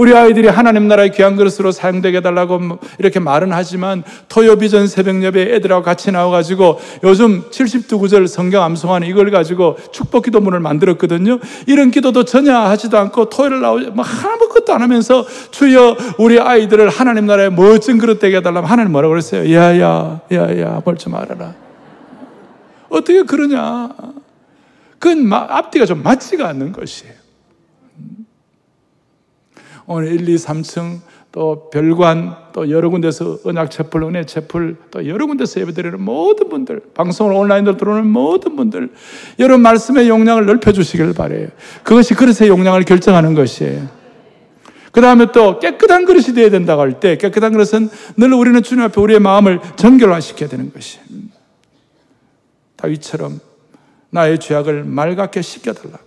우리 0.00 0.14
아이들이 0.14 0.48
하나님 0.48 0.88
나라의 0.88 1.12
귀한 1.12 1.36
그릇으로 1.36 1.72
사용되게 1.72 2.16
해달라고 2.16 2.58
뭐 2.58 2.78
이렇게 2.98 3.20
말은 3.20 3.52
하지만 3.52 4.02
토요 4.30 4.56
비전 4.56 4.86
새벽 4.86 5.22
예배 5.22 5.54
애들하고 5.56 5.82
같이 5.82 6.10
나와가지고 6.10 6.80
요즘 7.04 7.42
72구절 7.50 8.26
성경 8.26 8.62
암송하는 8.62 9.06
이걸 9.06 9.30
가지고 9.30 9.76
축복 9.92 10.24
기도문을 10.24 10.58
만들었거든요. 10.60 11.38
이런 11.66 11.90
기도도 11.90 12.24
전혀 12.24 12.56
하지도 12.56 12.96
않고 12.96 13.28
토요일 13.28 13.60
나오지, 13.60 13.90
뭐 13.90 14.02
아무것도 14.02 14.72
안 14.72 14.80
하면서 14.80 15.26
주여 15.50 15.98
우리 16.16 16.40
아이들을 16.40 16.88
하나님 16.88 17.26
나라의 17.26 17.52
멋진 17.52 17.98
그릇 17.98 18.20
되게 18.20 18.38
해달라면 18.38 18.70
하나님 18.70 18.92
뭐라고 18.92 19.10
그랬어요? 19.10 19.54
야야, 19.54 20.20
야야, 20.32 20.80
뭘좀 20.82 21.14
알아라. 21.14 21.52
어떻게 22.88 23.22
그러냐. 23.24 23.90
그건 24.98 25.30
앞뒤가 25.30 25.84
좀 25.84 26.02
맞지가 26.02 26.48
않는 26.48 26.72
것이에요. 26.72 27.19
오늘 29.92 30.12
1, 30.12 30.28
2, 30.28 30.36
3층 30.36 31.00
또 31.32 31.68
별관 31.70 32.36
또 32.52 32.70
여러 32.70 32.90
군데서 32.90 33.40
은약 33.44 33.72
채플, 33.72 34.04
은혜 34.04 34.24
채플 34.24 34.76
또 34.92 35.08
여러 35.08 35.26
군데서 35.26 35.60
예배드리는 35.60 36.00
모든 36.00 36.48
분들 36.48 36.80
방송을 36.94 37.32
온라인으로 37.32 37.76
들어오는 37.76 38.06
모든 38.06 38.54
분들 38.54 38.90
여러분 39.40 39.62
말씀의 39.62 40.08
용량을 40.08 40.46
넓혀 40.46 40.70
주시길 40.70 41.12
바래요. 41.14 41.48
그것이 41.82 42.14
그릇의 42.14 42.48
용량을 42.48 42.84
결정하는 42.84 43.34
것이에요. 43.34 43.88
그 44.92 45.00
다음에 45.00 45.26
또 45.32 45.58
깨끗한 45.58 46.04
그릇이 46.04 46.34
되어야 46.34 46.50
된다고 46.50 46.82
할 46.82 47.00
때 47.00 47.16
깨끗한 47.16 47.52
그릇은 47.52 47.90
늘 48.16 48.32
우리는 48.32 48.62
주님 48.62 48.84
앞에 48.84 49.00
우리의 49.00 49.18
마음을 49.18 49.58
정결화시켜야 49.74 50.48
되는 50.48 50.72
것이 50.72 51.00
다윗처럼 52.76 53.40
나의 54.10 54.38
죄악을 54.38 54.84
맑게 54.84 55.42
씻겨달라고 55.42 56.04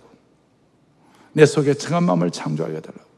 내 1.34 1.44
속에 1.44 1.74
정한 1.74 2.04
마음을 2.04 2.30
창조하게 2.30 2.76
해달라고 2.76 3.13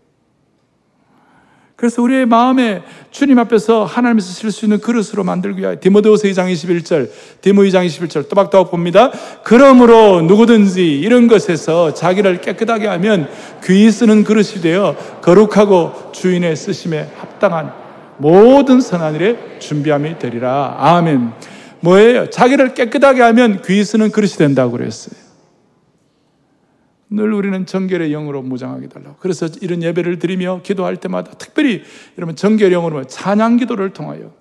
그래서 1.77 2.01
우리의 2.01 2.25
마음에 2.25 2.83
주님 3.11 3.39
앞에서 3.39 3.85
하나님에서 3.85 4.33
쓸 4.33 4.51
수 4.51 4.65
있는 4.65 4.81
그릇으로 4.81 5.25
만들기 5.25 5.61
위하여 5.61 5.77
디모데후서 5.79 6.27
2장 6.29 6.51
21절, 6.51 7.11
디모 7.43 7.63
2장 7.63 7.87
21절 7.87 8.31
또박또박 8.31 8.71
봅니다. 8.71 9.13
그러므로 9.45 10.23
누구든지 10.23 10.99
이런 10.99 11.29
것에서 11.29 11.93
자기를 11.93 12.41
깨끗하게 12.41 12.87
하면 12.87 13.29
귀히 13.63 13.91
쓰는 13.91 14.25
그릇이 14.25 14.63
되어 14.63 14.97
거룩하고 15.21 16.13
주인의 16.13 16.57
쓰심에 16.57 17.11
합당한 17.19 17.73
모든 18.17 18.81
선한 18.81 19.15
일에 19.17 19.59
준비함이 19.59 20.19
되리라. 20.19 20.77
아멘. 20.79 21.33
뭐예요? 21.81 22.31
자기를 22.31 22.73
깨끗하게 22.73 23.21
하면 23.21 23.61
귀히 23.63 23.85
쓰는 23.85 24.11
그릇이 24.11 24.33
된다고 24.33 24.73
그랬어요. 24.73 25.26
늘 27.09 27.33
우리는 27.33 27.67
정결의 27.67 28.11
영으로 28.11 28.43
무장하게 28.43 28.89
달라고. 28.89 29.17
그래서 29.21 29.49
이런 29.61 29.83
예배를 29.83 30.19
드리며 30.19 30.61
기도할 30.63 30.97
때마다 30.97 31.33
특별히 31.33 31.83
여러분 32.19 32.35
정결 32.35 32.71
영으로 32.71 33.05
찬양 33.05 33.59
기도를 33.59 33.93
통하여 33.93 34.33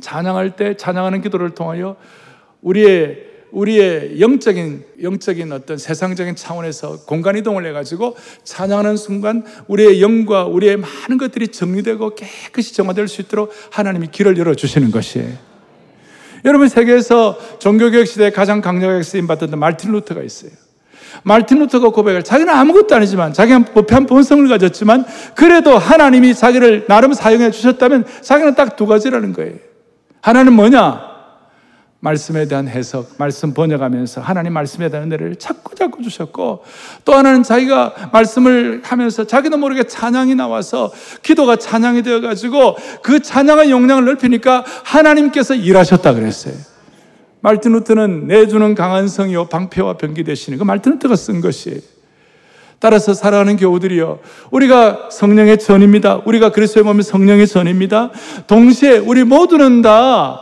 찬양할 0.00 0.56
때 0.56 0.76
찬양하는 0.76 1.20
기도를 1.22 1.50
통하여 1.50 1.96
우리의 2.62 3.34
우리의 3.50 4.20
영적인 4.20 4.84
영적인 5.02 5.52
어떤 5.52 5.78
세상적인 5.78 6.34
차원에서 6.34 7.04
공간 7.06 7.36
이동을 7.36 7.64
해 7.66 7.72
가지고 7.72 8.16
찬양하는 8.42 8.96
순간 8.96 9.44
우리의 9.68 10.02
영과 10.02 10.44
우리의 10.44 10.76
많은 10.76 11.18
것들이 11.18 11.48
정리되고 11.48 12.16
깨끗이 12.16 12.74
정화될 12.74 13.06
수 13.06 13.20
있도록 13.20 13.52
하나님이 13.70 14.08
길을 14.08 14.38
열어 14.38 14.54
주시는 14.54 14.90
것이에요. 14.90 15.54
여러분 16.44 16.68
세계에서 16.68 17.58
종교개혁 17.58 18.06
시대에 18.06 18.30
가장 18.30 18.60
강력하게 18.60 19.02
쓰임 19.02 19.26
받던 19.28 19.56
말틴 19.58 19.92
루터가 19.92 20.22
있어요. 20.22 20.63
말틴 21.22 21.60
루터가 21.60 21.90
고백을 21.90 22.22
자기는 22.22 22.52
아무것도 22.52 22.94
아니지만 22.94 23.32
자기는 23.32 23.64
법한 23.66 24.06
본성을 24.06 24.46
가졌지만 24.48 25.06
그래도 25.34 25.78
하나님이 25.78 26.34
자기를 26.34 26.84
나름 26.88 27.14
사용해 27.14 27.50
주셨다면 27.50 28.04
자기는 28.20 28.54
딱 28.54 28.74
두 28.76 28.86
가지라는 28.86 29.32
거예요. 29.32 29.54
하나는 30.20 30.52
뭐냐? 30.54 31.14
말씀에 32.00 32.46
대한 32.46 32.68
해석, 32.68 33.12
말씀 33.16 33.54
번역하면서 33.54 34.20
하나님 34.20 34.52
말씀에 34.52 34.90
대한 34.90 35.06
은혜를 35.06 35.36
자꾸 35.36 35.74
자꾸 35.74 36.02
주셨고 36.02 36.62
또 37.04 37.14
하나는 37.14 37.42
자기가 37.42 38.10
말씀을 38.12 38.82
하면서 38.84 39.24
자기도 39.24 39.56
모르게 39.56 39.84
찬양이 39.84 40.34
나와서 40.34 40.92
기도가 41.22 41.56
찬양이 41.56 42.02
되어 42.02 42.20
가지고 42.20 42.76
그 43.02 43.20
찬양의 43.20 43.70
용량을 43.70 44.04
넓히니까 44.04 44.64
하나님께서 44.84 45.54
일하셨다 45.54 46.12
그랬어요. 46.12 46.54
말틴 47.44 47.72
루터는 47.72 48.26
내주는 48.26 48.74
강한 48.74 49.06
성이요 49.06 49.48
방패와 49.48 49.98
병기 49.98 50.24
되시는 50.24 50.58
그 50.58 50.64
말틴 50.64 50.92
루터가 50.92 51.14
쓴 51.14 51.42
것이에요. 51.42 51.78
따라서 52.78 53.12
살아가는 53.12 53.58
교우들이요. 53.58 54.20
우리가 54.50 55.10
성령의 55.12 55.58
전입니다. 55.58 56.22
우리가 56.24 56.52
그리스도의 56.52 56.84
몸이 56.84 57.02
성령의 57.02 57.46
전입니다. 57.46 58.12
동시에 58.46 58.96
우리 58.96 59.24
모두는 59.24 59.82
다 59.82 60.40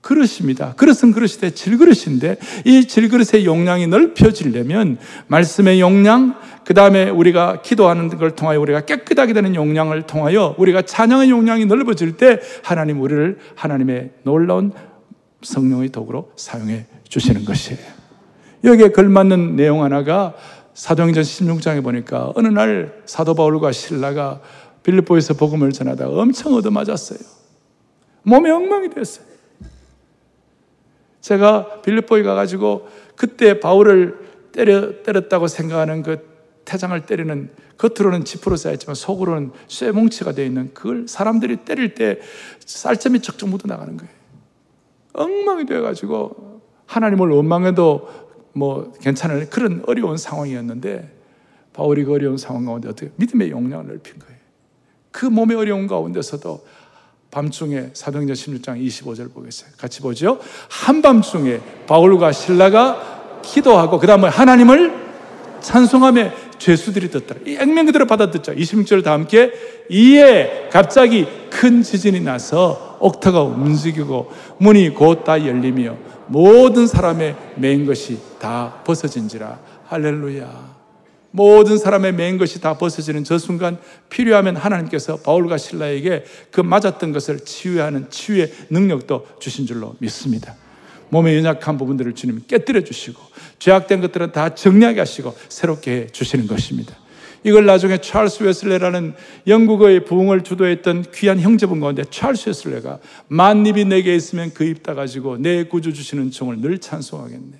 그릇입니다. 0.00 0.74
그릇은 0.76 1.12
그릇이되 1.12 1.50
질그릇인데 1.50 2.36
이 2.64 2.86
질그릇의 2.86 3.44
용량이 3.44 3.88
넓혀지려면 3.88 4.96
말씀의 5.26 5.80
용량, 5.80 6.36
그 6.64 6.72
다음에 6.72 7.10
우리가 7.10 7.62
기도하는 7.62 8.08
걸 8.16 8.30
통하여 8.36 8.60
우리가 8.60 8.82
깨끗하게 8.82 9.32
되는 9.32 9.54
용량을 9.54 10.02
통하여 10.02 10.54
우리가 10.56 10.82
찬양의 10.82 11.30
용량이 11.30 11.66
넓어질 11.66 12.16
때 12.16 12.38
하나님 12.62 13.00
우리를 13.00 13.38
하나님의 13.54 14.10
놀라운 14.22 14.72
성령의 15.42 15.90
도구로 15.90 16.32
사용해 16.36 16.86
주시는 17.08 17.44
것이에요. 17.44 17.80
여기에 18.64 18.90
걸맞는 18.90 19.56
내용 19.56 19.82
하나가 19.84 20.34
사도행전 20.74 21.22
16장에 21.22 21.82
보니까 21.82 22.32
어느 22.34 22.48
날 22.48 23.02
사도 23.06 23.34
바울과 23.34 23.72
신라가 23.72 24.40
빌립보에서 24.82 25.34
복음을 25.34 25.72
전하다가 25.72 26.20
엄청 26.20 26.54
얻어맞았어요. 26.54 27.18
몸이 28.22 28.50
엉망이 28.50 28.90
됐어요. 28.90 29.26
제가 31.20 31.82
빌립보에 31.82 32.22
가가지고 32.22 32.88
그때 33.16 33.60
바울을 33.60 34.18
때려, 34.52 35.02
때렸다고 35.02 35.46
생각하는 35.46 36.02
그 36.02 36.26
태장을 36.64 37.06
때리는 37.06 37.50
겉으로는 37.76 38.24
지프로 38.24 38.56
쌓였지만 38.56 38.94
속으로는 38.94 39.52
쇠뭉치가 39.68 40.32
되어 40.32 40.44
있는 40.44 40.72
그걸 40.74 41.06
사람들이 41.08 41.58
때릴 41.64 41.94
때 41.94 42.18
쌀점이 42.64 43.20
쩍쩍 43.20 43.48
묻어 43.48 43.62
나가는 43.66 43.96
거예요. 43.96 44.17
엉망이 45.18 45.66
되어가지고 45.66 46.60
하나님을 46.86 47.28
원망해도 47.28 48.08
뭐 48.52 48.92
괜찮을 49.00 49.50
그런 49.50 49.82
어려운 49.86 50.16
상황이었는데 50.16 51.16
바울이 51.72 52.04
그 52.04 52.12
어려운 52.12 52.36
상황 52.36 52.64
가운데 52.64 52.88
어떻게 52.88 53.10
믿음의 53.16 53.50
용량을 53.50 53.86
넓힌 53.86 54.18
거예요. 54.18 54.38
그 55.10 55.26
몸의 55.26 55.56
어려운 55.56 55.86
가운데서도 55.86 56.64
밤중에 57.30 57.90
사도행전 57.92 58.34
16장 58.34 58.84
25절 58.84 59.32
보겠어요. 59.32 59.70
같이 59.76 60.00
보죠. 60.00 60.40
한밤중에 60.70 61.60
바울과 61.86 62.32
신라가 62.32 63.40
기도하고 63.42 63.98
그 63.98 64.06
다음에 64.06 64.28
하나님을 64.28 65.08
찬송하며 65.60 66.30
죄수들이 66.58 67.10
듣더라. 67.10 67.40
이 67.46 67.56
액면 67.56 67.86
그대로 67.86 68.06
받아듣죠. 68.06 68.54
26절 68.54 69.04
다 69.04 69.12
함께 69.12 69.52
이에 69.90 70.68
갑자기 70.72 71.26
큰 71.50 71.82
지진이 71.82 72.20
나서 72.20 72.87
옥터가 73.00 73.42
움직이고 73.42 74.30
문이 74.58 74.94
곧 74.94 75.24
다 75.24 75.44
열리며 75.46 75.96
모든 76.28 76.86
사람의 76.86 77.36
맨 77.56 77.86
것이 77.86 78.18
다 78.38 78.82
벗어진지라. 78.84 79.58
할렐루야. 79.86 80.78
모든 81.30 81.78
사람의 81.78 82.14
맨 82.14 82.38
것이 82.38 82.60
다 82.60 82.76
벗어지는 82.78 83.24
저 83.24 83.38
순간 83.38 83.78
필요하면 84.08 84.56
하나님께서 84.56 85.16
바울과 85.16 85.58
신라에게 85.58 86.24
그 86.50 86.60
맞았던 86.60 87.12
것을 87.12 87.40
치유하는 87.40 88.10
치유의 88.10 88.52
능력도 88.70 89.26
주신 89.38 89.66
줄로 89.66 89.94
믿습니다. 89.98 90.54
몸의 91.10 91.36
연약한 91.38 91.78
부분들을 91.78 92.14
주님 92.14 92.42
깨뜨려 92.46 92.82
주시고 92.82 93.20
죄악된 93.58 94.00
것들은 94.02 94.32
다 94.32 94.54
정리하게 94.54 95.00
하시고 95.00 95.34
새롭게 95.48 95.90
해 95.92 96.06
주시는 96.06 96.46
것입니다. 96.46 96.94
이걸 97.44 97.66
나중에 97.66 97.98
찰스 97.98 98.42
웨슬레라는 98.42 99.14
영국의 99.46 100.04
부흥을 100.04 100.42
주도했던 100.42 101.06
귀한 101.14 101.40
형제분 101.40 101.80
가운데 101.80 102.04
찰스 102.08 102.48
웨슬레가 102.48 102.98
만 103.28 103.64
입이 103.66 103.84
내게 103.84 104.14
있으면 104.14 104.52
그입 104.52 104.82
닫아지고 104.82 105.38
내 105.38 105.64
구주 105.64 105.92
주시는 105.92 106.30
종을 106.30 106.60
늘 106.60 106.78
찬송하겠네. 106.78 107.58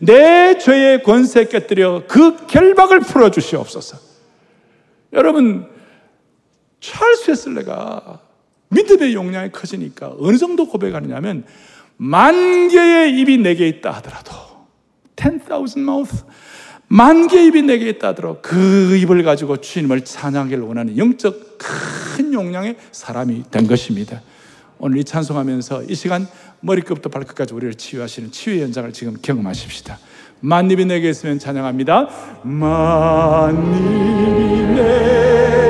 내 0.00 0.58
죄의 0.58 1.02
권세 1.02 1.46
깨뜨려 1.46 2.04
그 2.06 2.46
결박을 2.46 3.00
풀어 3.00 3.30
주시옵소서. 3.30 3.98
여러분 5.12 5.66
찰스 6.80 7.30
웨슬레가 7.30 8.20
믿음의 8.68 9.14
용량이 9.14 9.52
커지니까 9.52 10.14
어느 10.18 10.36
정도 10.36 10.68
고백하느냐면 10.68 11.44
만 11.96 12.68
개의 12.68 13.18
입이 13.18 13.38
내게 13.38 13.68
있다 13.68 13.90
하더라도 13.92 14.32
10,000 15.16 15.82
mouth 15.82 16.24
만 16.88 17.26
개의 17.26 17.48
입이 17.48 17.62
내게 17.62 17.88
있다 17.88 18.08
하더라도 18.08 18.38
그 18.42 18.96
입을 18.96 19.22
가지고 19.24 19.56
주님을 19.60 20.04
찬양하기를 20.04 20.62
원하는 20.62 20.96
영적 20.96 21.58
큰 21.58 22.32
용량의 22.32 22.76
사람이 22.92 23.44
된 23.50 23.66
것입니다. 23.66 24.22
오늘 24.78 24.98
이 24.98 25.04
찬송하면서 25.04 25.84
이 25.84 25.94
시간 25.94 26.28
머리끝부터 26.60 27.08
발끝까지 27.08 27.54
우리를 27.54 27.74
치유하시는 27.74 28.30
치유의 28.30 28.62
현장을 28.62 28.92
지금 28.92 29.16
경험하십시다. 29.20 29.98
만입이 30.40 30.84
내게 30.84 31.10
있으면 31.10 31.38
찬양합니다. 31.38 32.08
만입이 32.42 33.66
내 34.74 35.65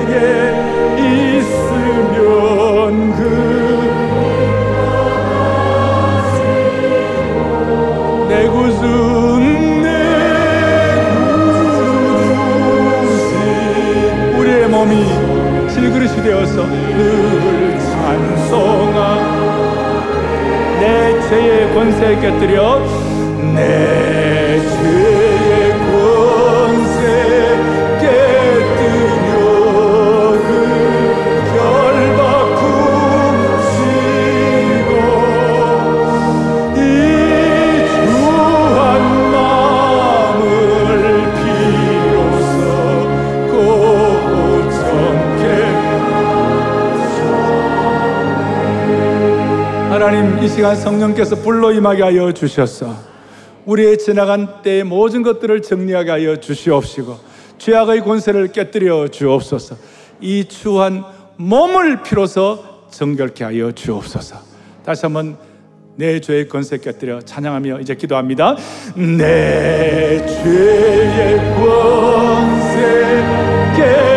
깨뜨려 22.27 23.06
시간 50.57 50.75
성령께서 50.75 51.37
불로 51.37 51.71
임하게 51.71 52.03
하여 52.03 52.33
주셨어. 52.33 52.97
우리의 53.67 53.99
지나간 53.99 54.63
때의 54.63 54.85
모든 54.85 55.23
것들을 55.23 55.61
정리하게 55.61 56.11
하여 56.11 56.37
주시옵시고 56.37 57.19
죄악의 57.59 58.01
권세를 58.01 58.53
깨뜨려 58.53 59.09
주옵소서. 59.09 59.77
이 60.23 60.47
추한 60.47 61.05
몸을 61.37 62.03
피로서 62.03 62.87
정결케 62.89 63.45
하여 63.45 63.71
주옵소서. 63.71 64.39
다시 64.83 65.03
한번 65.05 65.37
내 65.97 66.21
죄의 66.21 66.49
권세 66.49 66.79
깨뜨려 66.79 67.21
찬양하며 67.21 67.81
이제 67.81 67.95
기도합니다. 67.95 68.57
내 68.95 70.25
죄의 70.25 71.37
권세 71.55 72.81
깨 73.77 74.16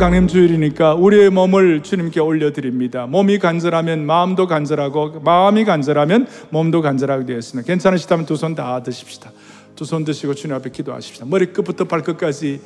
강림 0.00 0.26
주일이니까 0.28 0.94
우리의 0.94 1.28
몸을 1.28 1.82
주님께 1.82 2.20
올려드립니다. 2.20 3.06
몸이 3.06 3.38
간절하면 3.38 4.06
마음도 4.06 4.46
간절하고 4.46 5.20
마음이 5.20 5.66
간절하면 5.66 6.26
몸도 6.48 6.80
간절하게 6.80 7.26
되었습니다. 7.26 7.66
괜찮으시다면 7.66 8.24
두 8.24 8.32
손 8.34 8.54
다 8.54 8.82
드십시다. 8.82 9.30
두 9.76 9.84
손 9.84 10.04
드시고 10.06 10.32
주님 10.34 10.56
앞에 10.56 10.70
기도하십시다. 10.70 11.26
머리끝부터 11.26 11.84
발끝까지 11.84 12.62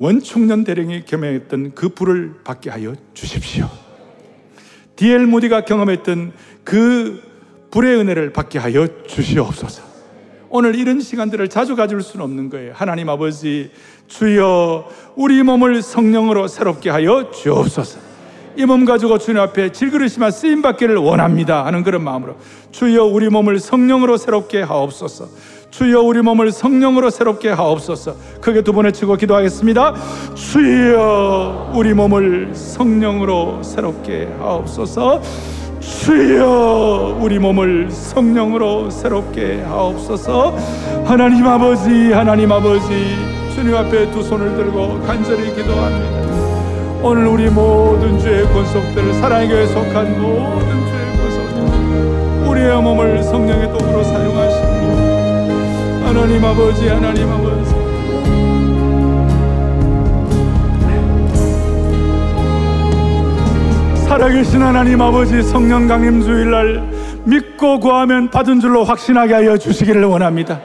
원총년 0.00 0.64
대령이 0.64 1.04
경험했던 1.04 1.76
그 1.76 1.90
불을 1.90 2.42
받게 2.42 2.68
하여 2.70 2.94
주십시오. 3.14 3.70
디엘 4.96 5.26
무디가 5.26 5.64
경험했던 5.64 6.32
그 6.64 7.22
불의 7.70 7.96
은혜를 7.98 8.32
받게 8.32 8.58
하여 8.58 8.88
주시옵소서. 9.06 9.89
오늘 10.50 10.74
이런 10.74 11.00
시간들을 11.00 11.48
자주 11.48 11.76
가질 11.76 12.02
수는 12.02 12.24
없는 12.24 12.50
거예요. 12.50 12.72
하나님 12.74 13.08
아버지, 13.08 13.70
주여 14.08 14.88
우리 15.14 15.42
몸을 15.42 15.80
성령으로 15.80 16.48
새롭게 16.48 16.90
하여 16.90 17.30
주옵소서. 17.30 18.10
이 18.56 18.64
몸 18.66 18.84
가지고 18.84 19.16
주님 19.18 19.40
앞에 19.40 19.70
질그릇이만 19.70 20.32
쓰임 20.32 20.60
받기를 20.60 20.96
원합니다 20.96 21.64
하는 21.64 21.84
그런 21.84 22.02
마음으로 22.02 22.34
주여 22.72 23.04
우리 23.04 23.28
몸을 23.30 23.60
성령으로 23.60 24.16
새롭게 24.16 24.62
하옵소서. 24.62 25.28
주여 25.70 26.00
우리 26.02 26.20
몸을 26.20 26.50
성령으로 26.50 27.10
새롭게 27.10 27.48
하옵소서. 27.50 28.16
크게 28.40 28.62
두 28.62 28.72
번에 28.72 28.90
치고 28.90 29.16
기도하겠습니다. 29.16 29.94
주여 30.34 31.72
우리 31.76 31.94
몸을 31.94 32.50
성령으로 32.54 33.62
새롭게 33.62 34.28
하옵소서. 34.40 35.22
주여 35.80 37.18
우리 37.20 37.38
몸을 37.38 37.90
성령으로 37.90 38.90
새롭게 38.90 39.62
하옵소서. 39.62 40.54
하나님 41.04 41.46
아버지, 41.46 42.12
하나님 42.12 42.52
아버지, 42.52 43.16
주님 43.54 43.74
앞에 43.74 44.10
두 44.10 44.22
손을 44.22 44.54
들고 44.56 45.00
간절히 45.00 45.54
기도합니다. 45.54 46.20
오늘 47.02 47.26
우리 47.26 47.48
모든 47.48 48.18
죄의 48.18 48.44
권속들, 48.52 49.14
사랑의 49.14 49.48
교회에 49.48 49.66
속한 49.66 50.20
모든 50.20 50.68
죄의 50.86 51.16
권속들, 51.18 52.48
우리의 52.48 52.82
몸을 52.82 53.22
성령의 53.22 53.72
도구로 53.72 54.04
사용하시고 54.04 54.70
하나님 56.04 56.44
아버지, 56.44 56.88
하나님 56.88 57.28
아버지. 57.30 57.69
살아계신 64.10 64.60
하나님 64.60 65.00
아버지 65.00 65.40
성령 65.40 65.86
강림 65.86 66.20
주일날 66.20 66.82
믿고 67.26 67.78
구하면 67.78 68.28
받은 68.28 68.58
줄로 68.58 68.82
확신하게 68.82 69.34
하여 69.34 69.56
주시기를 69.56 70.02
원합니다. 70.02 70.60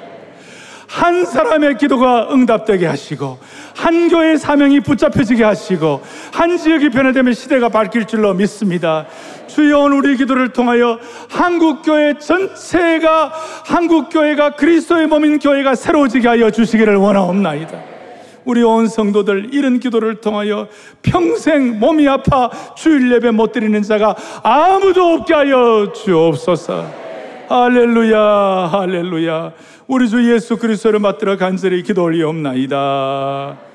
한 0.87 1.25
사람의 1.25 1.77
기도가 1.77 2.29
응답되게 2.31 2.87
하시고 2.87 3.37
한 3.75 4.09
교회의 4.09 4.39
사명이 4.39 4.79
붙잡혀지게 4.79 5.43
하시고 5.43 6.01
한 6.33 6.57
지역이 6.57 6.89
변화되면 6.89 7.35
시대가 7.35 7.69
바뀔 7.69 8.05
줄로 8.05 8.33
믿습니다. 8.33 9.05
주여 9.45 9.81
우리 9.93 10.17
기도를 10.17 10.49
통하여 10.49 10.97
한국 11.29 11.83
교회 11.83 12.17
전체가 12.17 13.31
한국 13.63 14.09
교회가 14.09 14.55
그리스도의 14.55 15.05
몸인 15.05 15.37
교회가 15.37 15.75
새로워지게 15.75 16.27
하여 16.27 16.49
주시기를 16.49 16.95
원하옵나이다. 16.95 17.94
우리 18.45 18.63
온 18.63 18.87
성도들 18.87 19.49
이런 19.53 19.79
기도를 19.79 20.21
통하여 20.21 20.67
평생 21.01 21.79
몸이 21.79 22.07
아파 22.07 22.49
주일 22.75 23.11
예배 23.11 23.31
못 23.31 23.51
드리는 23.51 23.81
자가 23.81 24.15
아무도 24.43 25.03
없게 25.13 25.33
하여 25.33 25.91
주옵소서. 25.93 26.85
할렐루야, 27.49 28.69
할렐루야. 28.71 29.51
우리 29.87 30.09
주 30.09 30.33
예수 30.33 30.57
그리스도를 30.57 30.99
맞들어 30.99 31.37
간절히 31.37 31.83
기도 31.83 32.03
올리옵나이다. 32.03 33.74